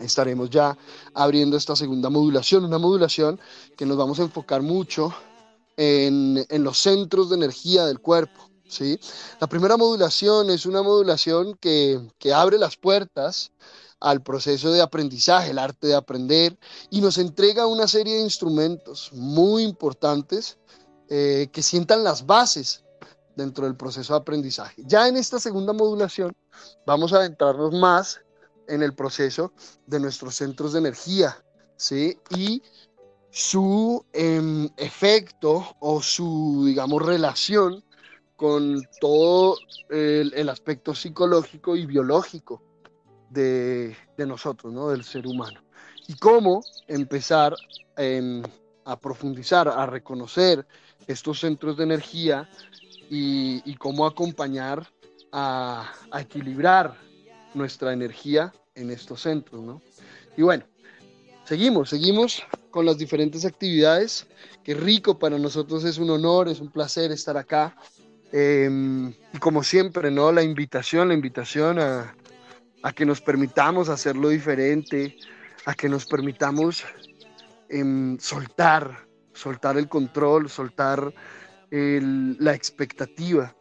[0.00, 0.76] Estaremos ya
[1.14, 3.40] abriendo esta segunda modulación, una modulación
[3.76, 5.14] que nos vamos a enfocar mucho
[5.76, 8.98] en, en los centros de energía del cuerpo, ¿sí?
[9.40, 13.52] La primera modulación es una modulación que, que abre las puertas
[14.06, 16.56] al proceso de aprendizaje, el arte de aprender,
[16.90, 20.58] y nos entrega una serie de instrumentos muy importantes
[21.08, 22.84] eh, que sientan las bases
[23.34, 24.80] dentro del proceso de aprendizaje.
[24.86, 26.32] Ya en esta segunda modulación
[26.86, 28.20] vamos a adentrarnos más
[28.68, 29.52] en el proceso
[29.86, 31.36] de nuestros centros de energía,
[31.76, 32.16] ¿sí?
[32.30, 32.62] Y
[33.30, 37.82] su em, efecto o su, digamos, relación
[38.36, 39.56] con todo
[39.88, 42.62] el, aspecto psicológico y biológico
[43.30, 44.88] de, nosotros, ¿no?
[44.88, 45.60] del ser humano.
[46.08, 47.54] Y cómo empezar
[48.84, 50.66] a profundizar, a reconocer
[51.06, 52.48] estos centros de energía
[53.10, 54.86] y, cómo acompañar
[55.32, 56.96] a, equilibrar
[57.54, 59.62] nuestra energía en estos centros.
[59.62, 59.82] ¿no?
[60.36, 60.64] Y bueno,
[61.44, 64.26] seguimos, seguimos con las diferentes actividades.
[64.62, 67.76] Qué rico para nosotros, es un honor, es un placer estar acá
[68.32, 70.32] Em, y como siempre, ¿no?
[70.32, 72.14] La invitación, la invitación a,
[72.92, 75.16] que nos permitamos hacerlo diferente,
[75.64, 76.84] a que nos permitamos
[77.68, 81.12] em, soltar, soltar el control, soltar
[81.68, 83.54] la expectativa,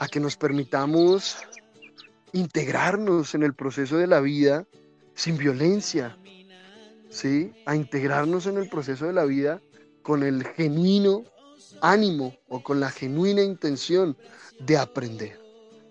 [0.00, 1.38] a que nos permitamos
[2.32, 4.66] integrarnos en el proceso de la vida
[5.14, 6.18] sin violencia,
[7.08, 7.52] ¿sí?
[7.64, 9.60] A integrarnos en el proceso de la vida
[10.02, 11.24] con el genuino
[11.80, 14.16] ánimo o con la genuina intención
[14.60, 15.40] de aprender,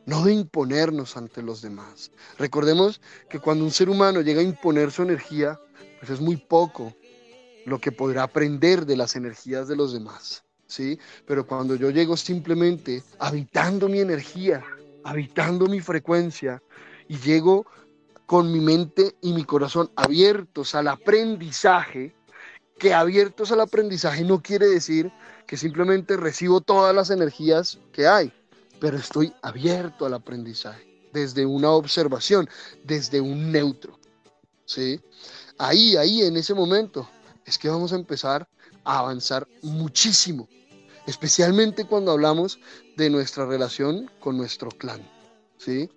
[0.05, 2.11] no de imponernos ante los demás.
[2.37, 5.59] Recordemos que cuando un ser humano llega a imponer su energía,
[5.99, 6.93] pues es muy poco
[7.65, 10.43] lo que podrá aprender de las energías de los demás.
[10.67, 10.99] ¿sí?
[11.25, 14.63] Pero cuando yo llego simplemente habitando mi energía,
[15.03, 16.61] habitando mi frecuencia
[17.07, 17.65] y llego
[18.25, 22.15] con mi mente y mi corazón abiertos al aprendizaje,
[22.77, 25.11] que abiertos al aprendizaje no quiere decir
[25.47, 28.33] que simplemente recibo todas las energías que hay,
[28.79, 32.49] pero estoy abierto al aprendizaje, desde una observación,
[32.83, 33.99] desde un neutro.
[34.65, 34.99] ¿sí?
[35.57, 37.07] Ahí, ahí, en ese momento,
[37.45, 38.47] es que vamos a empezar
[38.83, 40.47] a avanzar muchísimo,
[41.07, 42.59] especialmente cuando hablamos
[42.97, 45.01] de nuestra relación con nuestro clan,
[45.57, 45.89] ¿sí?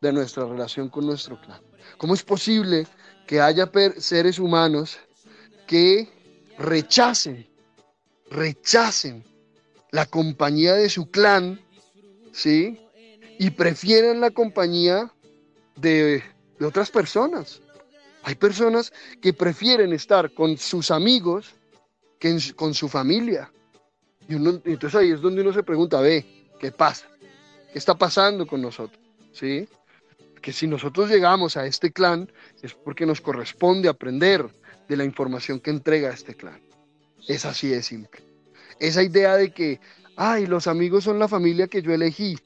[0.00, 1.60] De nuestra relación con nuestro clan.
[1.98, 2.86] ¿Cómo es posible
[3.26, 4.98] que haya seres humanos
[5.66, 6.08] que
[6.58, 7.52] rechacen
[8.32, 9.24] rechacen
[9.90, 11.60] la compañía de su clan,
[12.32, 12.78] ¿sí?
[13.38, 15.12] Y prefieren la compañía
[15.76, 16.22] de,
[16.60, 17.60] otras personas.
[18.22, 21.54] Hay personas que prefieren estar con sus amigos
[22.20, 23.52] que con su familia.
[24.28, 26.24] Y entonces ahí es donde uno se pregunta, ve,
[26.60, 27.08] ¿qué pasa?
[27.72, 29.00] ¿Qué está pasando con nosotros?
[29.32, 29.68] ¿Sí?
[30.40, 32.30] Que si nosotros llegamos a este clan
[32.62, 34.46] es porque nos corresponde aprender
[34.88, 36.60] de la información que entrega este clan.
[37.26, 38.20] Es así de simple.
[38.78, 39.80] Esa idea de que,
[40.16, 42.38] ay, los amigos son la familia que yo elegí.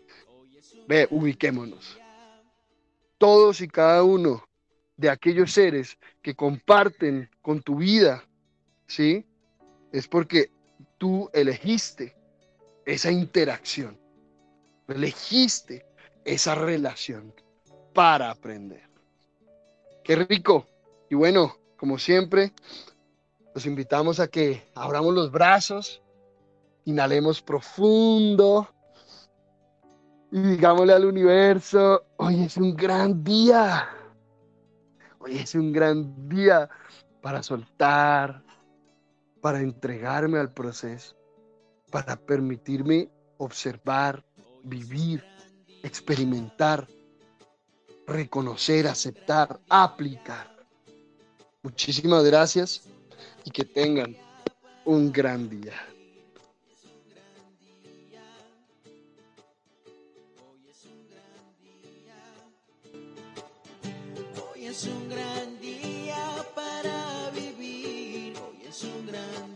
[0.87, 1.99] Ve, ubiquémonos.
[3.19, 4.47] Todos y cada uno
[4.97, 8.25] de aquellos seres que comparten con tu vida,
[8.87, 9.27] ¿sí?
[9.93, 10.51] Es porque
[10.99, 12.15] tú elegiste
[12.85, 13.99] esa interacción,
[14.89, 15.85] elegiste
[16.25, 17.35] esa relación
[17.93, 18.83] para aprender.
[20.05, 20.67] Qué rico.
[21.11, 22.53] Y bueno, como siempre,
[23.55, 26.03] los invitamos a que abramos los brazos,
[26.87, 28.69] inhalemos profundo
[30.33, 33.89] y digámosle al universo, hoy es un gran día,
[35.19, 36.69] hoy es un gran día
[37.21, 38.43] para soltar,
[39.41, 41.15] para entregarme al proceso,
[41.91, 43.09] para permitirme
[43.39, 44.25] observar,
[44.65, 45.23] vivir,
[45.83, 46.89] experimentar
[48.07, 50.55] reconocer, aceptar, aplicar.
[51.63, 52.83] Muchísimas gracias
[53.45, 54.17] y que tengan
[54.85, 55.75] un gran día.
[64.77, 66.19] es un gran día
[66.55, 69.56] para vivir, hoy es un gran